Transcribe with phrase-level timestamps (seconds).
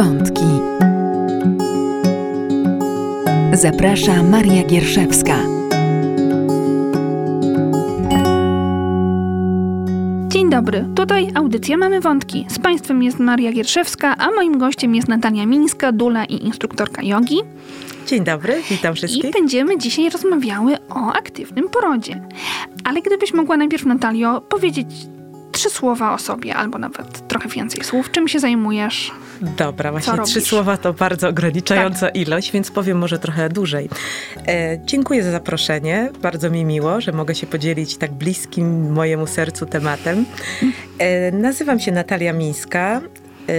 [0.00, 0.44] Wątki.
[3.52, 5.36] Zaprasza Maria Gierszewska.
[10.28, 12.46] Dzień dobry, tutaj audycja Mamy Wątki.
[12.48, 17.38] Z Państwem jest Maria Gierszewska, a moim gościem jest Natalia Mińska, dula i instruktorka jogi.
[18.06, 19.24] Dzień dobry, witam wszystkich.
[19.24, 22.20] I będziemy dzisiaj rozmawiały o aktywnym porodzie.
[22.84, 24.86] Ale gdybyś mogła najpierw, Natalio, powiedzieć
[25.60, 28.10] trzy słowa o sobie, albo nawet trochę więcej słów.
[28.10, 29.12] Czym się zajmujesz?
[29.40, 32.16] Dobra, właśnie trzy słowa to bardzo ograniczająca tak.
[32.16, 33.88] ilość, więc powiem może trochę dłużej.
[34.46, 36.10] E, dziękuję za zaproszenie.
[36.22, 40.24] Bardzo mi miło, że mogę się podzielić tak bliskim mojemu sercu tematem.
[40.98, 43.00] E, nazywam się Natalia Mińska.
[43.48, 43.52] E,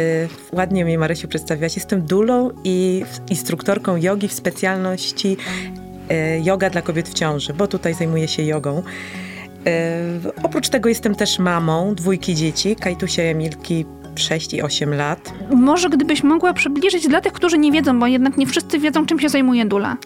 [0.51, 1.75] ładnie mnie Marysiu przedstawiłaś.
[1.75, 5.37] Jestem dulą i instruktorką jogi w specjalności
[6.09, 8.83] e, yoga dla kobiet w ciąży, bo tutaj zajmuję się jogą.
[9.65, 10.01] E,
[10.43, 15.33] oprócz tego jestem też mamą dwójki dzieci, Kajtusia i Emilki 6 i 8 lat.
[15.51, 19.19] Może gdybyś mogła przybliżyć dla tych, którzy nie wiedzą, bo jednak nie wszyscy wiedzą, czym
[19.19, 19.97] się zajmuje Dula.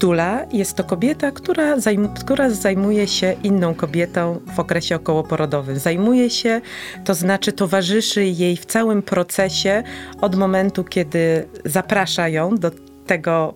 [0.00, 5.78] Dula jest to kobieta, która, zajm która zajmuje się inną kobietą w okresie okołoporodowym.
[5.78, 6.60] Zajmuje się,
[7.04, 9.82] to znaczy towarzyszy jej w całym procesie
[10.20, 12.70] od momentu, kiedy zaprasza ją do
[13.06, 13.54] tego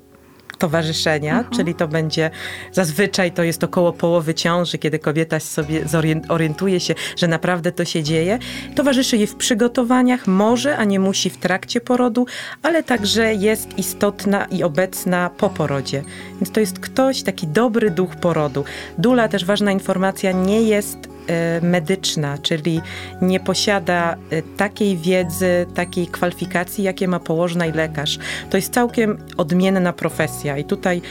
[0.59, 1.57] towarzyszenia, mhm.
[1.57, 2.31] czyli to będzie
[2.73, 5.85] zazwyczaj to jest około połowy ciąży, kiedy kobieta sobie
[6.29, 8.39] orientuje się, że naprawdę to się dzieje.
[8.75, 12.27] Towarzyszy jej w przygotowaniach, może, a nie musi w trakcie porodu,
[12.63, 16.03] ale także jest istotna i obecna po porodzie.
[16.41, 18.65] Więc to jest ktoś, taki dobry duch porodu.
[18.99, 21.18] Dula, też ważna informacja, nie jest
[21.63, 22.81] medyczna, czyli
[23.23, 28.19] nie posiada e, takiej wiedzy, takiej kwalifikacji, jakie ma położna i lekarz.
[28.51, 31.03] To jest całkiem odmienna profesja i tutaj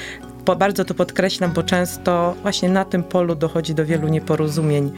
[0.56, 4.92] bardzo to podkreślam, bo często właśnie na tym polu dochodzi do wielu nieporozumień.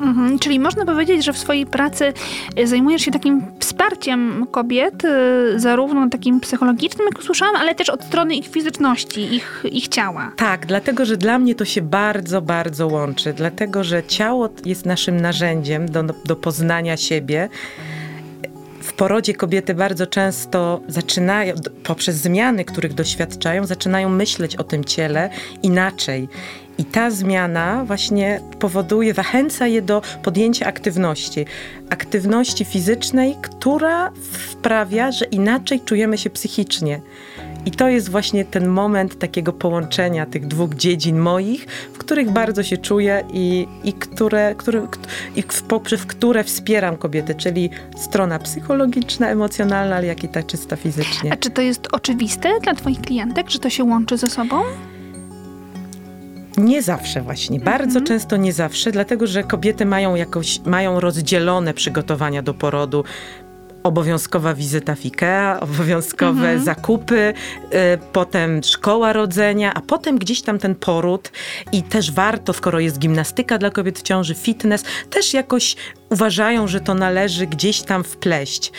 [0.00, 2.12] Mhm, czyli można powiedzieć, że w swojej pracy
[2.58, 8.04] y, zajmujesz się takim wsparciem kobiet, y, zarówno takim psychologicznym, jak usłyszałam, ale też od
[8.04, 10.32] strony ich fizyczności, ich, ich ciała.
[10.36, 13.32] Tak, dlatego, że dla mnie to się bardzo, bardzo łączy.
[13.32, 17.48] Dlatego, że ciało jest naszym narzędziem do, do poznania siebie
[18.86, 21.54] w porodzie kobiety bardzo często zaczynają,
[21.84, 25.30] poprzez zmiany, których doświadczają, zaczynają myśleć o tym ciele
[25.62, 26.28] inaczej.
[26.78, 31.46] I ta zmiana właśnie powoduje, zachęca je do podjęcia aktywności.
[31.90, 34.12] Aktywności fizycznej, która
[34.52, 37.00] sprawia, że inaczej czujemy się psychicznie.
[37.66, 42.62] I to jest właśnie ten moment takiego połączenia tych dwóch dziedzin moich, w których bardzo
[42.62, 44.86] się czuję i, i, które, które,
[45.36, 51.32] i poprzez które wspieram kobiety, czyli strona psychologiczna, emocjonalna, ale jak i ta czysta fizycznie.
[51.32, 54.62] A czy to jest oczywiste dla Twoich klientek, że to się łączy ze sobą?
[56.56, 58.06] Nie zawsze właśnie, bardzo mhm.
[58.06, 63.04] często nie zawsze, dlatego że kobiety mają jakoś, mają rozdzielone przygotowania do porodu,
[63.86, 66.64] obowiązkowa wizyta w IKEA, obowiązkowe mhm.
[66.64, 67.34] zakupy,
[67.64, 71.32] y, potem szkoła rodzenia, a potem gdzieś tam ten poród
[71.72, 75.76] i też warto, skoro jest gimnastyka dla kobiet w ciąży, fitness, też jakoś
[76.10, 78.72] uważają, że to należy gdzieś tam wpleść.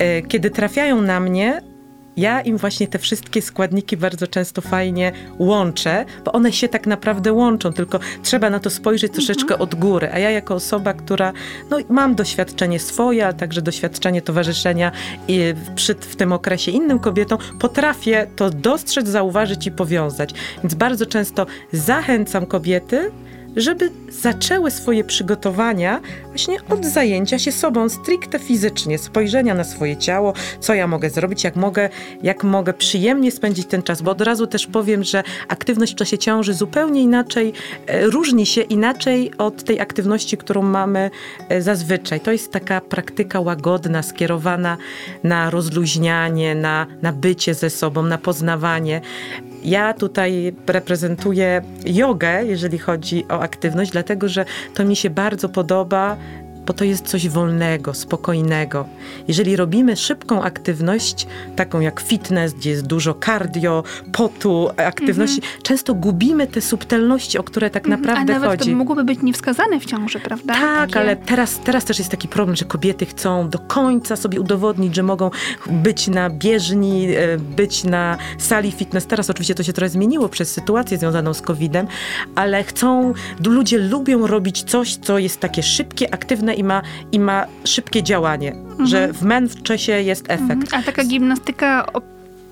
[0.00, 1.69] Y, kiedy trafiają na mnie,
[2.16, 7.32] ja im właśnie te wszystkie składniki bardzo często fajnie łączę, bo one się tak naprawdę
[7.32, 9.60] łączą, tylko trzeba na to spojrzeć troszeczkę mhm.
[9.60, 10.08] od góry.
[10.12, 11.32] A ja jako osoba, która
[11.70, 14.92] no, mam doświadczenie swoje, ale także doświadczenie towarzyszenia
[15.28, 15.40] i
[15.74, 20.34] przy, w tym okresie innym kobietom, potrafię to dostrzec, zauważyć i powiązać.
[20.62, 23.10] Więc bardzo często zachęcam kobiety,
[23.56, 30.32] żeby zaczęły swoje przygotowania właśnie od zajęcia się sobą stricte fizycznie, spojrzenia na swoje ciało,
[30.60, 31.88] co ja mogę zrobić, jak mogę,
[32.22, 36.18] jak mogę przyjemnie spędzić ten czas, bo od razu też powiem, że aktywność w czasie
[36.18, 37.52] ciąży zupełnie inaczej,
[37.86, 41.10] e, różni się inaczej od tej aktywności, którą mamy
[41.48, 42.20] e, zazwyczaj.
[42.20, 44.76] To jest taka praktyka łagodna, skierowana
[45.24, 49.00] na rozluźnianie, na, na bycie ze sobą, na poznawanie.
[49.64, 54.44] Ja tutaj reprezentuję jogę, jeżeli chodzi o aktywność, dlatego że
[54.74, 56.16] to mi się bardzo podoba
[56.70, 58.86] bo to jest coś wolnego, spokojnego.
[59.28, 61.26] Jeżeli robimy szybką aktywność,
[61.56, 65.62] taką jak fitness, gdzie jest dużo cardio, potu, aktywności, mm -hmm.
[65.62, 68.00] często gubimy te subtelności, o które tak mhm.
[68.00, 68.36] naprawdę chodzi.
[68.36, 68.70] A nawet chodzi.
[68.70, 70.54] to mogłoby być niewskazane w ciąży, prawda?
[70.54, 71.00] Tak, Takie...
[71.00, 75.02] ale teraz, teraz też jest taki problem, że kobiety chcą do końca sobie udowodnić, że
[75.02, 75.30] mogą
[75.70, 79.06] być na bieżni, e, być na sali fitness.
[79.06, 81.86] Teraz oczywiście to się trochę zmieniło przez sytuację związaną z COVID-em,
[82.34, 83.14] ale chcą,
[83.46, 88.52] ludzie lubią robić coś, co jest takie szybkie, aktywne i ma, i ma szybkie działanie,
[88.52, 88.86] mhm.
[88.86, 90.50] że w mędrczesie jest efekt.
[90.50, 90.68] Mhm.
[90.72, 91.86] A taka gimnastyka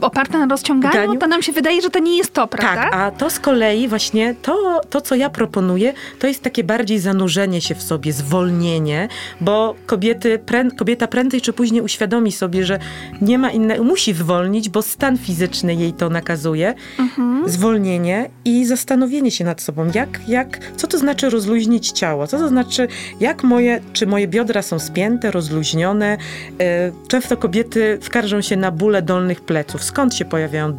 [0.01, 1.19] oparta na rozciąganiu, Ganiu?
[1.21, 2.83] to nam się wydaje, że to nie jest to, prawda?
[2.83, 6.99] Tak, a to z kolei właśnie to, to, co ja proponuję, to jest takie bardziej
[6.99, 9.09] zanurzenie się w sobie, zwolnienie,
[9.41, 12.79] bo kobiety, prę, kobieta prędzej czy później uświadomi sobie, że
[13.21, 16.75] nie ma innego, musi zwolnić, bo stan fizyczny jej to nakazuje.
[17.47, 22.49] Zwolnienie i zastanowienie się nad sobą, jak, jak, co to znaczy rozluźnić ciało, co to
[22.49, 22.89] znaczy,
[23.21, 26.17] jak moje, czy moje biodra są spięte, rozluźnione.
[26.61, 29.85] E, Często kobiety skarżą się na bóle dolnych pleców.
[29.89, 30.77] Skąd się pojawiają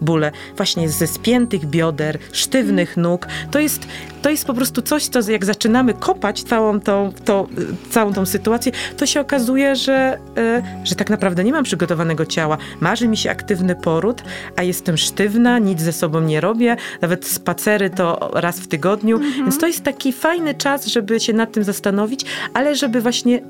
[0.00, 0.32] bóle?
[0.56, 3.26] Właśnie ze spiętych bioder, sztywnych nóg.
[3.50, 3.86] To jest,
[4.22, 7.46] to jest po prostu coś, co jak zaczynamy kopać całą tą, tą,
[7.90, 12.58] całą tą sytuację, to się okazuje, że, e, że tak naprawdę nie mam przygotowanego ciała.
[12.80, 14.22] Marzy mi się aktywny poród,
[14.56, 19.20] a jestem sztywna, nic ze sobą nie robię, nawet spacery to raz w tygodniu.
[19.36, 23.42] Więc to jest taki fajny czas, żeby się nad tym zastanowić, ale żeby właśnie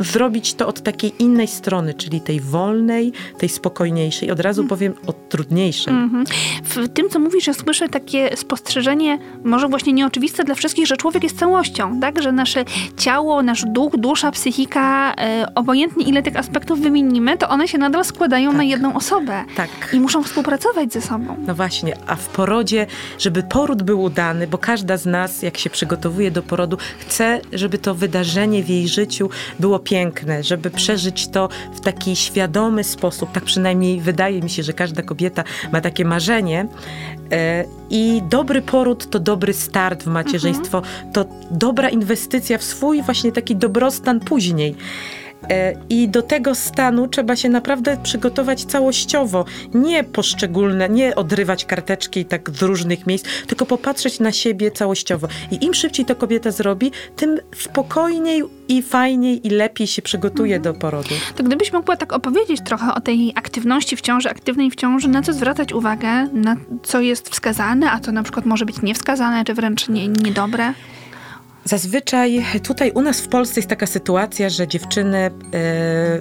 [0.00, 4.30] zrobić to od takiej innej strony, czyli tej wolnej, tej spokojniejszej.
[4.30, 5.94] Od razu powiem od trudniejszej.
[5.94, 6.24] Mhm.
[6.64, 11.22] W tym, co mówisz, ja słyszę takie spostrzeżenie, może właśnie nieoczywiste dla wszystkich, że człowiek
[11.22, 12.22] jest całością, tak?
[12.22, 12.64] Że nasze
[12.96, 18.04] ciało, nasz duch, dusza, psychika, e, obojętnie ile tych aspektów wymienimy, to one się nadal
[18.04, 18.68] składają na Tak.
[18.68, 19.44] jedną osobę.
[19.56, 19.68] Tak.
[19.92, 21.36] I muszą współpracować ze sobą.
[21.46, 22.86] No właśnie, a w porodzie,
[23.18, 27.78] żeby poród był udany, bo każda z nas, jak się przygotowuje do porodu, chce, żeby
[27.78, 29.30] to wydarzenie w jej życiu
[29.60, 33.32] było piękne, żeby przeżyć to w taki świadomy sposób.
[33.32, 36.66] Tak przynajmniej wydaje mi się, że każda kobieta ma takie marzenie.
[37.32, 40.82] E, I dobry poród to dobry start w macierzyństwo,
[41.12, 44.74] to dobra inwestycja w swój właśnie taki dobrostan później.
[45.48, 49.44] E, I do tego stanu trzeba się naprawdę przygotować całościowo,
[49.74, 55.28] nie poszczególne, nie odrywać karteczki tak z różnych miejsc, tylko popatrzeć na siebie całościowo.
[55.50, 60.74] I im szybciej to kobieta zrobi, tym spokojniej i fajniej i lepiej się przygotuje do
[60.74, 61.14] porodu.
[61.36, 65.22] To gdybyś mogła tak opowiedzieć trochę o tej aktywności w ciąży, aktywnej w ciąży, na
[65.22, 69.54] co zwracać uwagę, na co jest wskazane, a co na przykład może być niewskazane, czy
[69.54, 70.74] wręcz nie, niedobre?
[71.64, 75.30] Zazwyczaj tutaj u nas w Polsce jest taka sytuacja, że dziewczyny, e,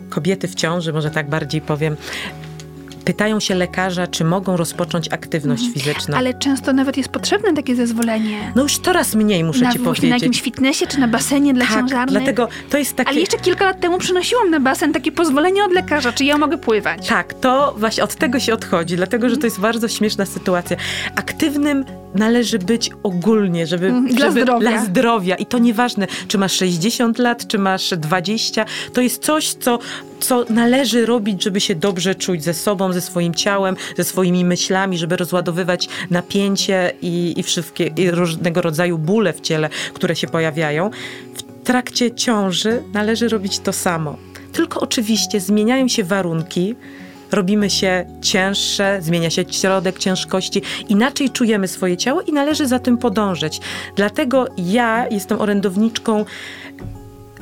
[0.09, 1.97] kobiety w ciąży, może tak bardziej powiem,
[3.09, 6.17] pytają się lekarza, czy mogą rozpocząć aktywność fizyczną.
[6.17, 8.51] Ale często nawet jest potrzebne takie zezwolenie.
[8.55, 10.21] No już coraz mniej, muszę na, ci właśnie na powiedzieć.
[10.21, 13.09] jakimś fitnessie czy na basenie dla tak, dlatego to jest takie...
[13.09, 16.57] Ale jeszcze kilka lat temu przynosiłam na basen takie pozwolenie od lekarza, czy ja mogę
[16.57, 17.07] pływać.
[17.07, 20.77] Tak, to właśnie od tego się odchodzi, dlatego że to jest bardzo śmieszna sytuacja.
[21.15, 21.85] Aktywnym
[22.15, 24.59] należy być ogólnie, żeby, Mhm, dla żeby zdrowia.
[24.71, 25.35] dla zdrowia.
[25.35, 28.65] I to nieważne, czy masz 60 lat, czy masz 20.
[28.93, 29.79] To jest coś, co,
[30.19, 34.97] co należy robić, żeby się dobrze czuć ze sobą, ze swoim ciałem, ze swoimi myślami,
[34.97, 40.89] żeby rozładowywać napięcie i, i wszystkie i różnego rodzaju bóle w ciele, które się pojawiają.
[41.35, 44.17] W trakcie ciąży należy robić to samo.
[44.51, 46.75] Tylko oczywiście zmieniają się warunki,
[47.31, 52.97] robimy się cięższe, zmienia się środek ciężkości, inaczej czujemy swoje ciało i należy za tym
[52.97, 53.59] podążać.
[53.95, 56.25] Dlatego ja jestem orędowniczką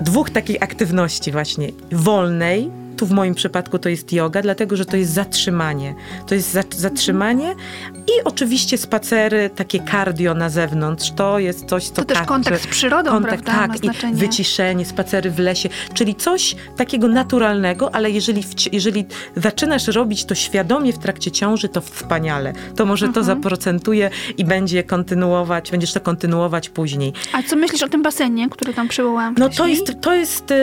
[0.01, 1.69] dwóch takich aktywności właśnie.
[1.91, 5.95] Wolnej, tu w moim przypadku to jest yoga, dlatego że to jest zatrzymanie.
[6.27, 7.55] To jest za- zatrzymanie
[7.95, 11.11] i oczywiście spacery, takie cardio na zewnątrz.
[11.11, 14.85] To jest coś, co To też każdy- kontakt z przyrodą, kontakt, prawda, tak, i wyciszenie,
[14.85, 19.05] spacery w lesie, czyli coś takiego naturalnego, ale jeżeli, jeżeli
[19.35, 22.53] zaczynasz robić to świadomie w trakcie ciąży, to wspaniale.
[22.75, 23.13] To może Mhm.
[23.13, 27.13] to zaprocentuje i będzie kontynuować, będziesz to kontynuować później.
[27.33, 30.55] A co myślisz o tym basenie, który tam przywołałam No to jest, to jest, e,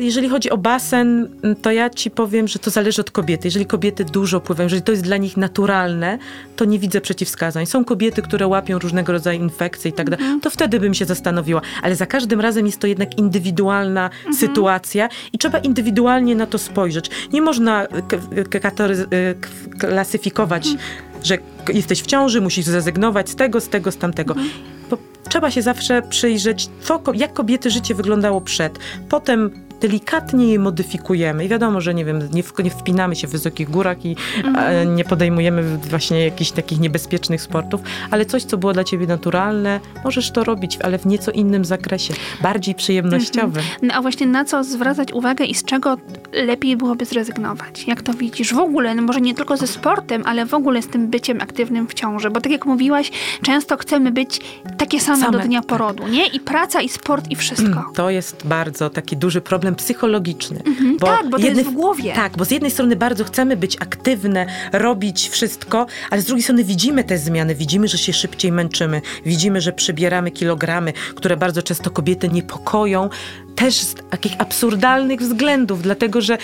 [0.00, 1.28] jeżeli chodzi o basen,
[1.62, 3.46] to ja ci powiem, że to zależy od kobiety.
[3.48, 6.18] Jeżeli kobiety dużo pływają, jeżeli to jest dla nich naturalne,
[6.56, 7.66] to nie widzę przeciwwskazań.
[7.66, 11.60] Są kobiety, które łapią różnego rodzaju infekcje i tak dalej, to wtedy bym się zastanowiła.
[11.82, 17.10] Ale za każdym razem jest to jednak indywidualna sytuacja i trzeba indywidualnie na to spojrzeć.
[17.32, 18.16] Nie można k-
[19.78, 20.68] klasyfikować,
[21.24, 24.34] że k- jesteś w ciąży, musisz zrezygnować z tego, z tego, z tamtego.
[24.90, 28.78] Bo trzeba się zawsze przyjrzeć, co, jak kobiety życie wyglądało przed.
[29.08, 29.50] Potem
[29.82, 31.44] delikatnie je modyfikujemy.
[31.44, 34.16] I wiadomo, że nie wiem, nie, w, nie wpinamy się w wysokich górach i
[34.56, 39.80] e, nie podejmujemy właśnie jakichś takich niebezpiecznych sportów, ale coś, co było dla ciebie naturalne,
[40.04, 43.62] możesz to robić, ale w nieco innym zakresie, bardziej przyjemnościowym.
[43.82, 45.96] No a właśnie na co zwracać uwagę i z czego
[46.32, 47.86] lepiej byłoby zrezygnować?
[47.86, 48.54] Jak to widzisz?
[48.54, 51.88] W ogóle, no może nie tylko ze sportem, ale w ogóle z tym byciem aktywnym
[51.88, 52.30] w ciąży.
[52.30, 53.10] Bo tak jak mówiłaś,
[53.42, 54.40] często chcemy być
[54.78, 55.68] takie same, Same, do dnia tak.
[55.68, 56.26] porodu, nie?
[56.26, 57.90] I praca, i sport, i wszystko.
[57.94, 60.62] To jest bardzo taki duży problem psychologiczny.
[61.00, 62.12] tak, bo to jest w głowie.
[62.14, 66.64] Tak, bo z jednej strony bardzo chcemy być aktywne, robić wszystko, ale z drugiej strony
[66.64, 71.90] widzimy te zmiany, widzimy, że się szybciej męczymy, widzimy, że przybieramy kilogramy, które bardzo często
[71.90, 73.08] kobiety niepokoją.
[73.54, 76.38] też z takich absurdalnych względów, dlatego że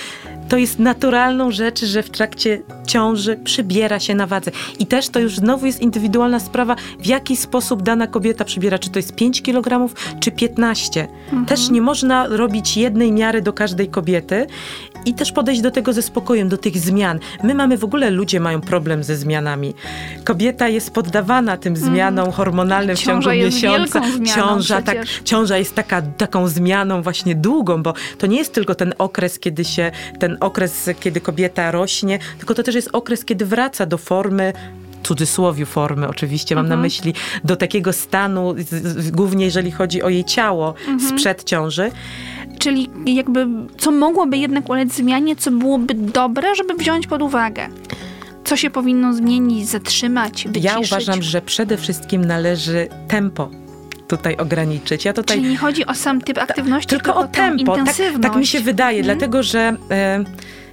[0.48, 4.50] to jest naturalną rzecz, że w trakcie ciąży przybiera się na wadze.
[4.78, 8.90] I też to już znowu jest indywidualna sprawa, w jaki sposób dana kobieta przybiera, czy
[8.90, 11.08] to jest 5 kg, czy 15.
[11.24, 11.46] Mhm.
[11.46, 14.46] Też nie można robić jednej miary do każdej kobiety
[15.08, 17.18] i też podejść do tego ze spokojem, do tych zmian.
[17.42, 19.74] My mamy w ogóle, ludzie mają problem ze zmianami.
[20.24, 21.92] Kobieta jest poddawana tym mhm.
[21.92, 24.00] zmianom hormonalnym w ciągu miesiąca.
[24.36, 28.94] Ciąża, tak, ciąża jest taka, taką zmianą właśnie długą, bo to nie jest tylko ten
[28.98, 33.86] okres, kiedy się, ten okres, kiedy kobieta rośnie, tylko to też jest okres, kiedy wraca
[33.86, 34.52] do formy
[35.02, 36.80] cudzysłowiu formy oczywiście, mam mhm.
[36.80, 37.14] na myśli,
[37.44, 38.54] do takiego stanu,
[39.12, 41.00] głównie jeżeli chodzi o jej ciało mhm.
[41.00, 41.90] sprzed ciąży.
[42.58, 43.46] Czyli jakby,
[43.78, 47.68] co mogłoby jednak ulec zmianie, co byłoby dobre, żeby wziąć pod uwagę?
[48.44, 50.64] Co się powinno zmienić, zatrzymać, wyciszyć?
[50.64, 53.50] Ja uważam, że przede wszystkim należy tempo
[54.08, 55.04] tutaj ograniczyć.
[55.04, 57.76] Ja tutaj, Czyli nie chodzi o sam typ aktywności, tylko, tylko o tempo.
[57.76, 59.18] Tak, tak, mi się wydaje, hmm?
[59.18, 59.76] dlatego że...
[59.90, 60.24] E,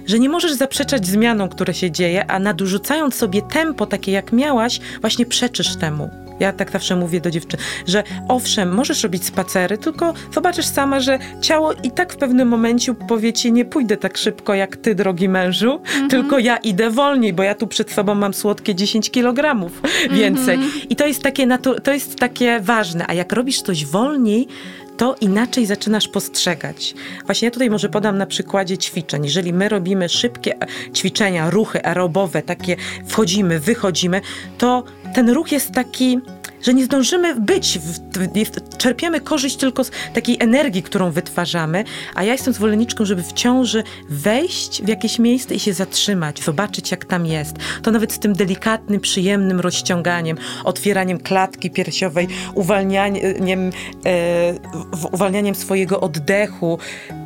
[0.06, 4.80] że nie możesz zaprzeczać zmianom, które się dzieje, a nadurzucając sobie tempo takie jak miałaś,
[5.00, 6.10] właśnie przeczysz temu.
[6.40, 11.18] Ja tak zawsze mówię do dziewczyn, że owszem, możesz robić spacery, tylko zobaczysz sama, że
[11.40, 15.28] ciało i tak w pewnym momencie powie ci, nie pójdę tak szybko jak ty, drogi
[15.28, 16.08] mężu, mhm.
[16.08, 20.54] tylko ja idę wolniej, bo ja tu przed sobą mam słodkie 10 kilogramów więcej.
[20.54, 20.88] Mhm.
[20.88, 23.04] I to jest takie, to jest takie ważne.
[23.08, 24.48] A jak robisz coś wolniej,
[24.96, 26.94] to inaczej zaczynasz postrzegać.
[27.26, 29.24] Właśnie ja tutaj może podam na przykładzie ćwiczeń.
[29.24, 30.54] Jeżeli my robimy szybkie
[30.94, 32.76] ćwiczenia, ruchy aerobowe, takie
[33.06, 34.20] wchodzimy, wychodzimy,
[34.58, 34.84] to
[35.14, 36.18] ten ruch jest taki
[36.66, 37.98] że nie zdążymy być, w,
[38.44, 43.32] w, czerpiemy korzyść tylko z takiej energii, którą wytwarzamy, a ja jestem zwolenniczką, żeby w
[43.32, 47.56] ciąży wejść w jakieś miejsce i się zatrzymać, zobaczyć jak tam jest.
[47.82, 53.70] To nawet z tym delikatnym, przyjemnym rozciąganiem, otwieraniem klatki piersiowej, uwalnianiem,
[54.06, 56.78] e, uwalnianiem swojego oddechu,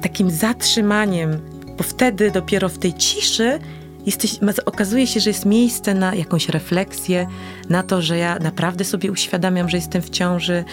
[0.02, 1.40] takim zatrzymaniem,
[1.76, 3.58] bo wtedy dopiero w tej ciszy
[4.06, 7.26] jesteś, okazuje się, że jest miejsce na jakąś refleksję,
[7.68, 10.64] na to, że ja naprawdę sobie uświadamiam, że jestem w ciąży,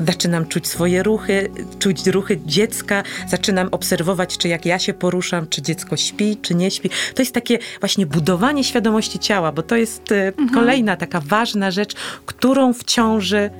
[0.00, 5.62] zaczynam czuć swoje ruchy, czuć ruchy dziecka, zaczynam obserwować, czy jak ja się poruszam, czy
[5.62, 6.90] dziecko śpi, czy nie śpi.
[7.14, 10.48] To jest takie właśnie budowanie świadomości ciała, bo to jest e, mhm.
[10.48, 11.94] kolejna taka ważna rzecz,
[12.26, 13.50] którą w ciąży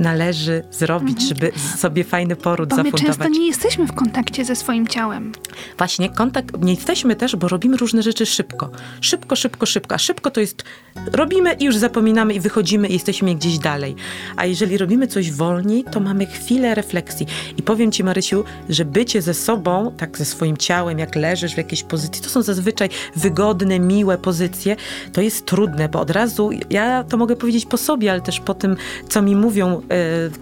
[0.00, 1.28] należy zrobić, mhm.
[1.28, 3.02] żeby sobie fajny poród bo zafundować.
[3.02, 5.32] My często nie jesteśmy w kontakcie ze swoim ciałem.
[5.78, 8.70] Właśnie, kontakt nie jesteśmy też, bo robimy różne rzeczy szybko.
[9.00, 9.94] Szybko, szybko, szybko.
[9.94, 10.64] A szybko to jest
[11.12, 13.94] robimy i już zapominamy i wychodzimy i jesteśmy gdzieś dalej.
[14.36, 17.26] A jeżeli robimy coś wolniej, to mamy chwilę refleksji.
[17.56, 21.56] I powiem ci, Marysiu, że bycie ze sobą, tak ze swoim ciałem, jak leżysz w
[21.56, 24.76] jakiejś pozycji, to są zazwyczaj wygodne, miłe pozycje.
[25.12, 28.54] To jest trudne, bo od razu, ja to mogę powiedzieć po sobie, ale też po
[28.54, 28.76] tym,
[29.08, 29.82] co mi mówią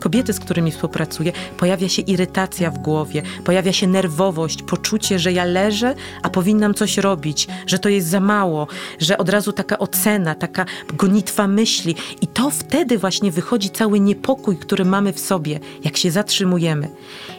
[0.00, 5.44] kobiety, z którymi współpracuję, pojawia się irytacja w głowie, pojawia się nerwowość, poczucie, że ja
[5.44, 8.66] leżę, a powinnam coś robić, że to jest za mało,
[8.98, 10.64] że od razu taka ocena, taka
[10.94, 11.94] gonitwa myśli.
[12.20, 16.88] I to wtedy właśnie wychodzi cały niepokój, który mamy w sobie, jak się zatrzymujemy.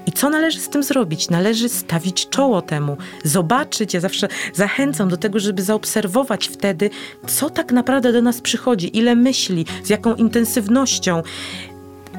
[0.06, 1.30] I co należy z tym zrobić?
[1.30, 3.94] Należy stawić czoło temu, zobaczyć.
[3.94, 6.90] Ja zawsze zachęcam do tego, żeby zaobserwować wtedy,
[7.28, 11.22] co tak naprawdę do nas przychodzi, ile myśli, z jaką intensywnością.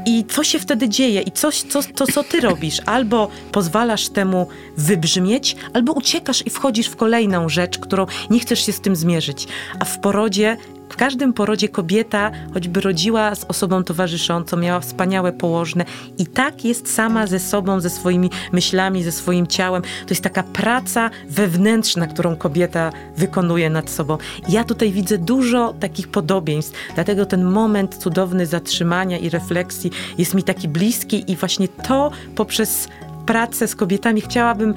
[0.07, 1.21] I co się wtedy dzieje?
[1.21, 2.80] I coś, co, to, co ty robisz?
[2.87, 8.73] Albo pozwalasz temu wybrzmieć, albo uciekasz i wchodzisz w kolejną rzecz, którą nie chcesz się
[8.73, 9.49] z tym zmierzyć.
[9.80, 10.57] A w porodzie
[10.90, 15.85] w każdym porodzie kobieta, choćby rodziła z osobą towarzyszącą, miała wspaniałe położne
[16.18, 19.82] i tak jest sama ze sobą, ze swoimi myślami, ze swoim ciałem.
[19.82, 24.18] To jest taka praca wewnętrzna, którą kobieta wykonuje nad sobą.
[24.49, 30.42] Ja tutaj widzę dużo takich podobieństw, dlatego ten moment cudowny zatrzymania i refleksji jest mi
[30.42, 32.88] taki bliski i właśnie to poprzez
[33.26, 34.75] pracę z kobietami chciałabym,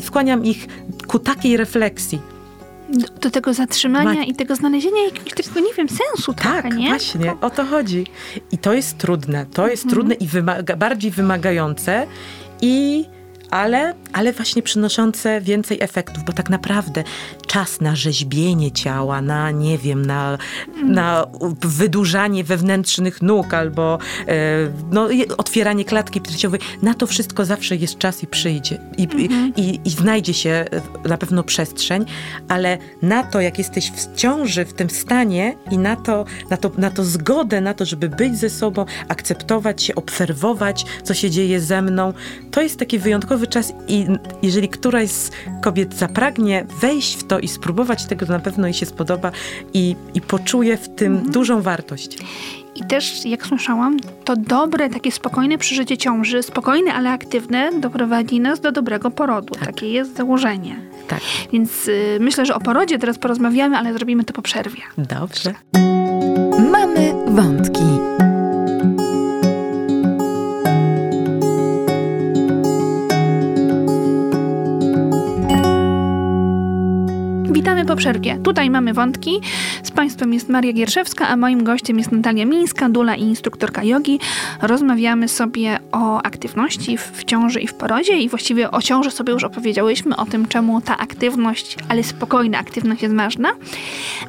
[0.00, 0.66] skłaniam ich
[1.06, 2.39] ku takiej refleksji
[2.90, 4.24] do, do tego zatrzymania Ma...
[4.24, 6.88] i tego znalezienia jakiegoś takiego, nie wiem, sensu tak, trochę, nie?
[6.88, 8.06] właśnie, o to chodzi.
[8.52, 9.94] I to jest trudne, to jest mhm.
[9.94, 12.06] trudne i wymaga, bardziej wymagające
[12.62, 13.04] i
[13.50, 17.04] ale, ale właśnie przynoszące więcej efektów, bo tak naprawdę
[17.46, 20.38] czas na rzeźbienie ciała, na nie wiem, na,
[20.84, 21.26] na
[21.60, 24.36] wydłużanie wewnętrznych nóg albo e,
[24.90, 29.52] no, otwieranie klatki piersiowej, na to wszystko zawsze jest czas i przyjdzie i, mhm.
[29.56, 32.04] i, i znajdzie się e, na pewno przestrzeń,
[32.48, 36.70] ale na to, jak jesteś w ciąży, w tym stanie i na to, na to,
[36.78, 41.60] na to zgodę, na to, żeby być ze sobą, akceptować się, obserwować, co się dzieje
[41.60, 42.12] ze mną,
[42.50, 44.06] to jest takie wyjątkowe wyjątkowy czas i
[44.42, 45.30] jeżeli któraś z
[45.62, 49.32] kobiet zapragnie wejść w to i spróbować tego, to na pewno jej się spodoba
[49.74, 51.32] i, i poczuje w tym mhm.
[51.32, 52.18] dużą wartość.
[52.74, 58.60] I też, jak słyszałam, to dobre, takie spokojne przeżycie ciąży, spokojne, ale aktywne, doprowadzi nas
[58.60, 59.54] do dobrego porodu.
[59.54, 59.66] Tak.
[59.66, 60.76] Takie jest założenie.
[61.08, 61.20] Tak.
[61.52, 64.82] Więc y, myślę, że o porodzie teraz porozmawiamy, ale zrobimy to po przerwie.
[64.98, 65.54] Dobrze.
[66.70, 67.99] Mamy wątki.
[77.60, 78.38] Witamy po przerwie.
[78.44, 79.40] Tutaj mamy wątki.
[79.82, 84.20] Z Państwem jest Maria Gierszewska, a moim gościem jest Natalia Mińska, dula i instruktorka jogi.
[84.62, 89.44] Rozmawiamy sobie o aktywności w ciąży i w porodzie i właściwie o ciąży sobie już
[89.44, 93.48] opowiedziałyśmy, o tym czemu ta aktywność, ale spokojna aktywność jest ważna.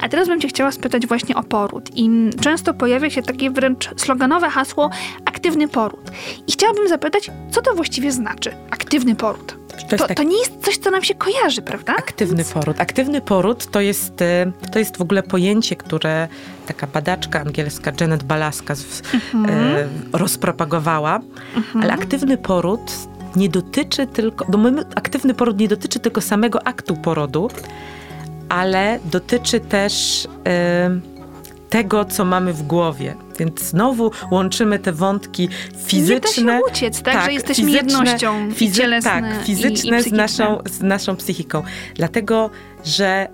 [0.02, 1.90] A teraz bym Cię chciała spytać właśnie o poród.
[1.96, 2.10] I
[2.42, 4.90] często pojawia się takie wręcz sloganowe hasło
[5.26, 6.12] aktywny poród.
[6.48, 9.61] I chciałabym zapytać, co to właściwie znaczy aktywny poród?
[9.90, 10.18] To, to, tak...
[10.18, 11.96] to, nie jest coś, co nam się kojarzy, prawda?
[11.96, 12.82] Aktywny poród.
[12.82, 16.28] Aktywny poród to jest, y, to jest w ogóle pojęcie, które
[16.68, 18.74] taka badaczka angielska Janet Balaska
[19.14, 19.76] mhm.
[19.76, 21.20] y, rozpropagowała,
[21.56, 21.84] mhm.
[21.84, 22.92] ale aktywny poród
[23.36, 27.50] nie dotyczy tylko, bo my, aktywny poród nie dotyczy tylko samego aktu porodu,
[28.50, 31.11] ale dotyczy też y,
[31.72, 33.16] tego, co mamy w głowie.
[33.40, 35.50] Więc znowu łączymy te wątki
[35.86, 36.42] fizyczne.
[36.44, 40.10] Nie da się uciec, tak, tak że jesteśmy fizyczne, jednością fizy- Tak, fizyczne i, i
[40.10, 41.64] z, naszą, z naszą psychiką.
[41.96, 42.50] Dlatego,
[42.86, 43.28] że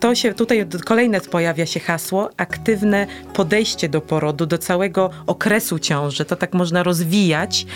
[0.00, 6.24] to się, tutaj kolejne pojawia się hasło, aktywne podejście do porodu, do całego okresu ciąży.
[6.24, 7.66] To tak można rozwijać.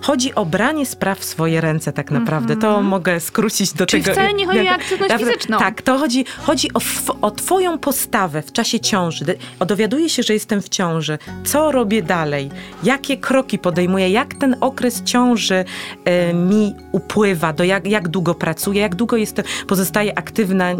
[0.00, 2.54] Chodzi o branie spraw w swoje ręce tak naprawdę.
[2.54, 2.62] Mm -hmm.
[2.62, 2.86] To mhm.
[2.86, 4.14] mogę skrócić do Czyli tego.
[4.14, 5.58] wcale nie chodzi o aktywność fizyczną.
[5.58, 6.80] Tak, to chodzi, chodzi o,
[7.20, 9.24] o twoją postawę w czasie ciąży.
[9.66, 11.18] Dowiaduję się, że jestem w ciąży.
[11.44, 12.50] Co robię dalej?
[12.82, 14.10] Jakie kroki podejmuję?
[14.10, 15.64] Jak ten okres ciąży
[16.04, 17.52] e, mi upływa?
[17.52, 18.80] Do jak, jak długo pracuję?
[18.80, 20.76] Jak długo jestem, pozostaję aktywna, e,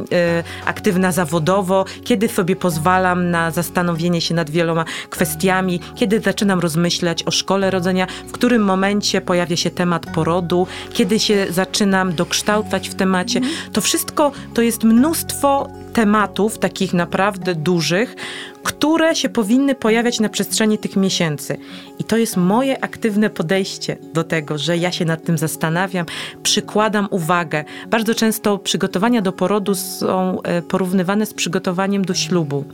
[0.65, 1.85] aktywna zawodowo?
[2.05, 5.81] Kiedy sobie pozwalam na zastanowienie się nad wieloma kwestiami?
[5.95, 8.07] Kiedy zaczynam rozmyślać o szkole rodzenia?
[8.27, 13.41] W którym momencie momencie pojawia się temat porodu, kiedy się zaczynam dokształcać w temacie.
[13.73, 18.17] To wszystko to jest mnóstwo tematów, takich naprawdę dużych,
[18.63, 21.57] które się powinny pojawiać na przestrzeni tych miesięcy.
[21.99, 26.07] I to jest moje aktywne podejście do tego, że ja się nad tym zastanawiam,
[26.43, 27.65] przykładam uwagę.
[27.89, 32.65] Bardzo często przygotowania do porodu są e, porównywane z przygotowaniem do ślubu.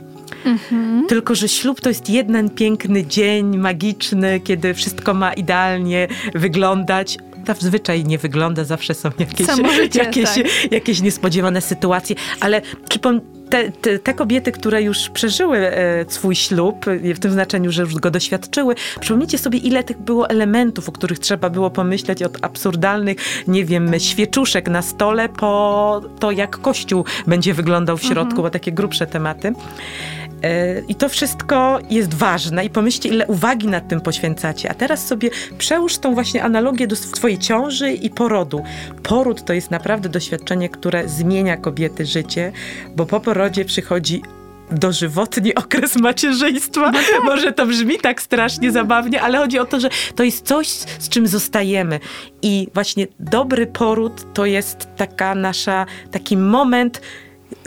[0.45, 1.05] Mhm.
[1.07, 7.17] Tylko, że ślub to jest jeden piękny dzień, magiczny, kiedy wszystko ma idealnie wyglądać
[7.59, 10.71] zazwyczaj nie wygląda, zawsze są jakieś, życie, jakieś, tak.
[10.71, 16.85] jakieś niespodziewane sytuacje, ale przypom- te, te, te, kobiety, które już przeżyły e, swój ślub,
[17.15, 21.19] w tym znaczeniu, że już go doświadczyły, przypomnijcie sobie, ile tych było elementów, o których
[21.19, 27.53] trzeba było pomyśleć, od absurdalnych, nie wiem, świeczuszek na stole, po to, jak kościół będzie
[27.53, 28.43] wyglądał w środku, mhm.
[28.43, 29.53] bo takie grubsze tematy.
[30.45, 34.71] E, I to wszystko jest ważne i pomyślcie, ile uwagi nad tym poświęcacie.
[34.71, 38.63] A teraz sobie przełóż tą właśnie analogię do swojej ciąży i porodu.
[39.03, 42.51] Poród to jest naprawdę doświadczenie, które zmienia kobiety życie,
[42.95, 44.21] bo po porodzie przychodzi
[44.71, 46.91] dożywotni okres macierzyństwa.
[46.91, 47.23] No tak.
[47.23, 50.67] Może to brzmi tak strasznie zabawnie, ale chodzi o to, że to jest coś,
[50.99, 51.99] z czym zostajemy.
[52.41, 57.01] I właśnie dobry poród to jest taka nasza, taki moment,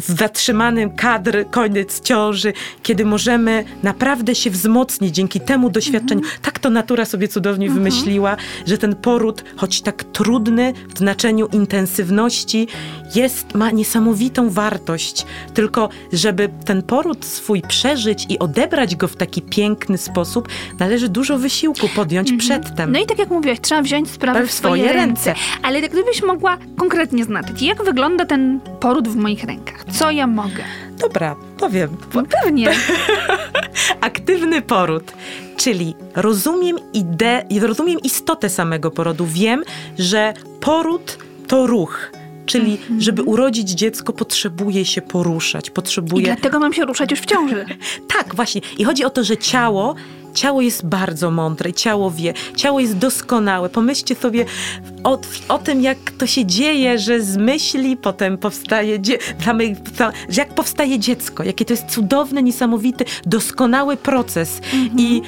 [0.06, 6.20] zatrzymanym kadr, koniec ciąży, kiedy możemy naprawdę się wzmocnić dzięki temu doświadczeniu.
[6.20, 6.40] Mhm.
[6.42, 7.84] Tak to natura sobie cudownie mhm.
[7.84, 12.68] wymyśliła, że ten poród, choć tak trudny w znaczeniu intensywności,
[13.14, 15.26] jest, ma niesamowitą wartość.
[15.54, 21.38] Tylko, żeby ten poród swój przeżyć i odebrać go w taki piękny sposób, należy dużo
[21.38, 22.61] wysiłku podjąć mhm.
[22.61, 22.92] przedtem.
[22.92, 25.30] No i tak jak mówiłaś, trzeba wziąć sprawę w swoje, swoje ręce.
[25.30, 25.42] ręce.
[25.62, 29.88] Ale gdybyś mogła konkretnie znaczyć, jak wygląda ten poród w moich rękach?
[29.92, 30.64] Co ja mogę?
[30.98, 31.96] Dobra, powiem.
[32.14, 32.70] No pewnie.
[34.01, 35.12] Aktywny poród,
[35.57, 39.27] czyli rozumiem ideę, rozumiem istotę samego porodu.
[39.27, 39.64] Wiem,
[39.98, 42.12] że poród to ruch.
[42.46, 43.01] Czyli, mhm.
[43.01, 46.22] żeby urodzić dziecko, potrzebuje się poruszać, potrzebuje...
[46.22, 47.64] I dlatego mam się ruszać już w ciąży.
[48.16, 48.61] tak, właśnie.
[48.79, 49.94] I chodzi o to, że ciało
[50.38, 53.68] Ciało jest bardzo mądre, ciało wie, ciało jest doskonałe.
[53.68, 54.44] Pomyślcie sobie
[55.05, 58.98] o, o tym, jak to się dzieje, że z myśli potem powstaje,
[60.37, 64.61] jak powstaje dziecko, jakie to jest cudowny, niesamowity, doskonały proces.
[64.72, 64.98] Mhm.
[64.98, 65.22] I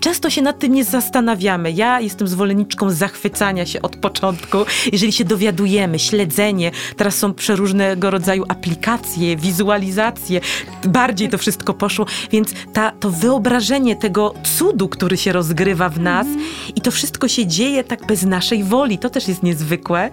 [0.00, 1.72] często się nad tym nie zastanawiamy.
[1.72, 4.58] Ja jestem zwolenniczką zachwycania się od początku,
[4.92, 6.70] jeżeli się dowiadujemy, śledzenie.
[6.96, 10.40] Teraz są przeróżnego rodzaju aplikacje, wizualizacje.
[10.84, 16.26] Bardziej to wszystko poszło, więc ta, to wyobrażenie tego cudu, który się rozgrywa w nas
[16.76, 18.98] i to wszystko się dzieje tak bez naszej woli.
[18.98, 20.10] To też jest niezwykłe.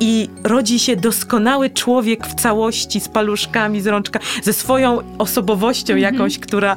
[0.00, 6.38] I rodzi się doskonały człowiek w całości z paluszkami, z rączkami, ze swoją osobowością jakąś,
[6.38, 6.76] która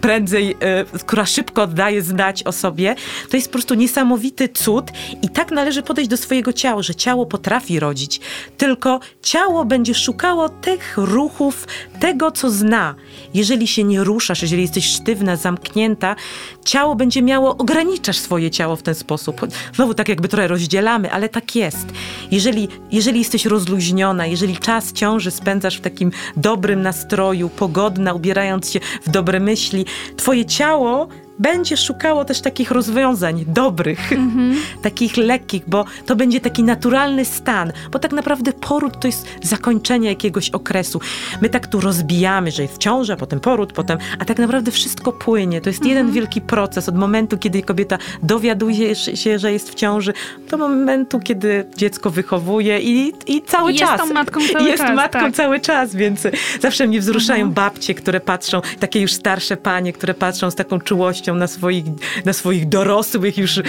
[0.00, 2.94] prędzej, e, która szybko daje znać o sobie.
[3.30, 4.90] To jest po prostu niesamowity cud
[5.22, 8.20] i tak należy podejść do swojego ciała, że ciało potrafi rodzić.
[8.56, 11.66] Tylko ciało będzie szukało tych ruchów,
[12.00, 12.94] tego, co zna.
[13.34, 16.16] Jeżeli się nie ruszasz, jeżeli jesteś sztywna, zamknięta,
[16.64, 19.40] ciało będzie miało, ograniczasz swoje ciało w ten sposób.
[19.74, 21.86] Znowu tak jakby trochę rozdzielamy, ale tak jest.
[22.30, 28.80] Jeżeli, jeżeli jesteś rozluźniona, jeżeli czas ciąży spędzasz w takim dobrym nastroju, pogodna, ubierając się
[29.06, 29.84] w dobre myśli,
[30.16, 34.10] twoje ciało będzie szukało też takich rozwiązań dobrych,
[34.82, 40.08] takich lekkich, bo to będzie taki naturalny stan, bo tak naprawdę poród to jest zakończenie
[40.08, 41.00] jakiegoś okresu.
[41.40, 45.60] My tak tu rozbijamy, że jest ciąża, potem poród, potem, a tak naprawdę wszystko płynie.
[45.60, 50.12] To jest jeden wielki proces od momentu, kiedy kobieta dowiaduje się, że jest w ciąży,
[50.50, 54.00] do momentu, kiedy dziecko wychowuje i, i cały jest czas.
[54.00, 55.34] tą matką cały jest czas, matką tak.
[55.34, 56.26] cały czas, więc
[56.60, 61.21] zawsze mnie wzruszają babcie, które patrzą, takie już starsze panie, które patrzą z taką czułością
[61.26, 61.84] na swoich,
[62.24, 63.60] na swoich dorosłych już,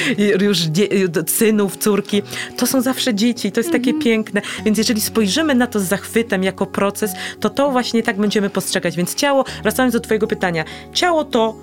[0.42, 0.88] już dzie-
[1.28, 2.22] synów, córki.
[2.58, 4.42] To są zawsze dzieci, to jest takie piękne.
[4.66, 8.96] Więc jeżeli spojrzymy na to z zachwytem jako proces, to to właśnie tak będziemy postrzegać.
[8.96, 11.56] Więc ciało, wracając do twojego pytania, ciało to,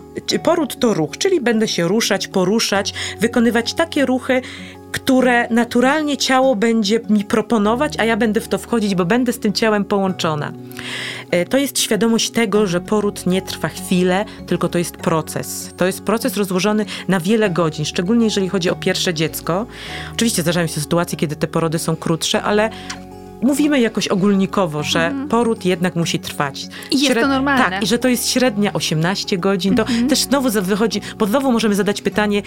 [0.44, 4.42] poród to ruch, czyli będę się ruszać, poruszać, wykonywać takie ruchy,
[4.92, 9.38] które naturalnie ciało będzie mi proponować, a ja będę w to wchodzić, bo będę z
[9.38, 10.52] tym ciałem połączona.
[11.30, 15.74] E, To jest świadomość tego, że poród nie trwa chwilę, tylko to jest proces.
[15.76, 19.66] To jest proces rozłożony na wiele godzin, szczególnie jeżeli chodzi o pierwsze dziecko.
[20.12, 22.70] Oczywiście zdarzają się sytuacje, kiedy te porody są krótsze, ale
[23.42, 26.66] mówimy jakoś ogólnikowo, że poród jednak musi trwać.
[26.90, 27.64] I jest to normalne.
[27.70, 29.74] Tak, i że to jest średnia 18 godzin.
[29.74, 32.42] To też znowu wychodzi, bo znowu możemy zadać pytanie,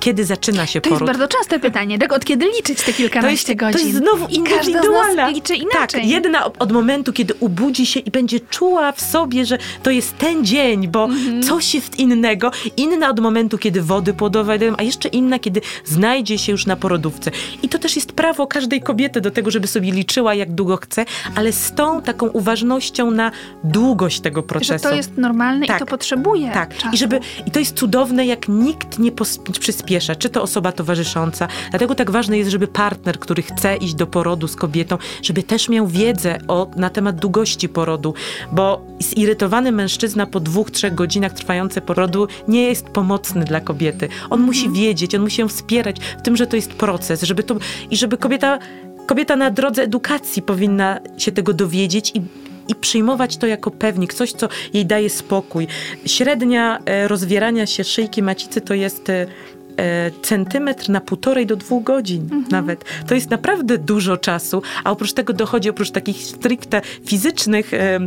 [0.00, 1.18] kiedy zaczyna się To jest poród.
[1.18, 1.98] bardzo częste pytanie.
[1.98, 3.80] Tak, od kiedy liczyć te To jest, kilkanaście godzin?
[3.80, 5.22] to jest znowu I każda z indywidualna.
[5.26, 6.00] nas liczy inaczej.
[6.00, 10.18] Tak, jedna od- momentu, kiedy ubudzi się i będzie czuła w sobie, że to jest
[10.18, 11.42] ten dzień, bo Mhm.
[11.42, 12.50] coś jest innego.
[12.76, 16.76] Inna od momentu, kiedy wody płodowe dają, a jeszcze inna, kiedy znajdzie się już na
[16.76, 17.30] porodówce.
[17.62, 21.04] I to też jest prawo każdej kobiety do tego, żeby sobie liczyła, jak długo chce,
[21.34, 23.30] ale z tą taką uważnością na
[23.64, 24.84] długość tego procesu.
[24.84, 25.76] Że to jest normalne Tak.
[25.76, 26.94] i to potrzebuje Tak, czasu.
[26.94, 29.12] i, żeby, i to jest cudowne, jak nikt nie
[29.60, 31.48] przyspiesza, czy to osoba towarzysząca.
[31.70, 35.68] Dlatego tak ważne jest, żeby partner, który chce iść do porodu z kobietą, żeby też
[35.68, 38.14] miał wiedzę o, na temat długości porodu,
[38.52, 44.08] bo zirytowany mężczyzna po dwóch, trzech godzinach trwające porodu nie jest pomocny dla kobiety.
[44.30, 47.56] On musi wiedzieć, on musi ją wspierać w tym, że to jest proces, żeby to,
[47.90, 48.58] i żeby kobieta,
[49.08, 52.22] kobieta na drodze edukacji powinna się tego dowiedzieć i
[52.68, 55.66] i przyjmować to jako pewnik, coś, co jej daje spokój.
[56.06, 59.26] Średnia e, rozwierania się szyjki macicy to jest e,
[60.22, 62.84] centymetr na półtorej do dwóch godzin nawet.
[63.06, 68.00] To jest naprawdę dużo czasu, a oprócz tego dochodzi, oprócz takich stricte fizycznych e, e,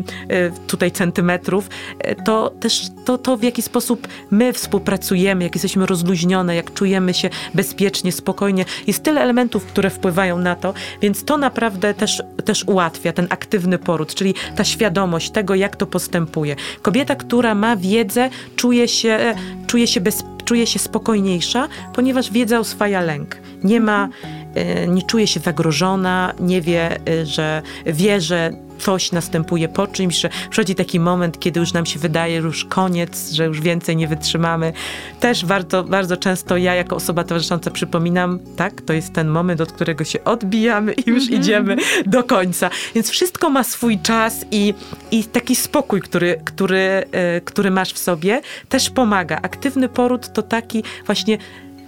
[0.67, 6.55] tutaj centymetrów, e, to też to, to, w jaki sposób my współpracujemy, jak jesteśmy rozluźnione,
[6.55, 8.65] jak czujemy się bezpiecznie, spokojnie.
[8.88, 13.77] Jest tyle elementów, które wpływają na to, więc to naprawdę też, też ułatwia ten aktywny
[13.77, 16.55] poród, czyli ta świadomość tego, jak to postępuje.
[16.81, 19.36] Kobieta, która ma wiedzę, czuje się,
[19.67, 23.38] czuje się, bez, czuje się spokojniejsza, ponieważ wiedza oswaja lęk.
[23.63, 24.10] Nie ma,
[24.56, 30.15] e, nie czuje się zagrożona, nie wie, e, że wie, że coś następuje po czymś,
[30.15, 33.95] że przychodzi taki moment, kiedy już nam się wydaje, że już koniec, że już więcej
[33.95, 34.73] nie wytrzymamy.
[35.19, 39.71] Też warto, bardzo często ja jako osoba towarzysząca przypominam, tak, to jest ten moment, od
[39.71, 42.69] którego się odbijamy i już idziemy do końca.
[42.95, 44.73] Więc wszystko ma swój czas i,
[45.11, 49.39] i taki spokój, który, który, e, który masz w sobie, też pomaga.
[49.41, 51.37] Aktywny poród to taki właśnie,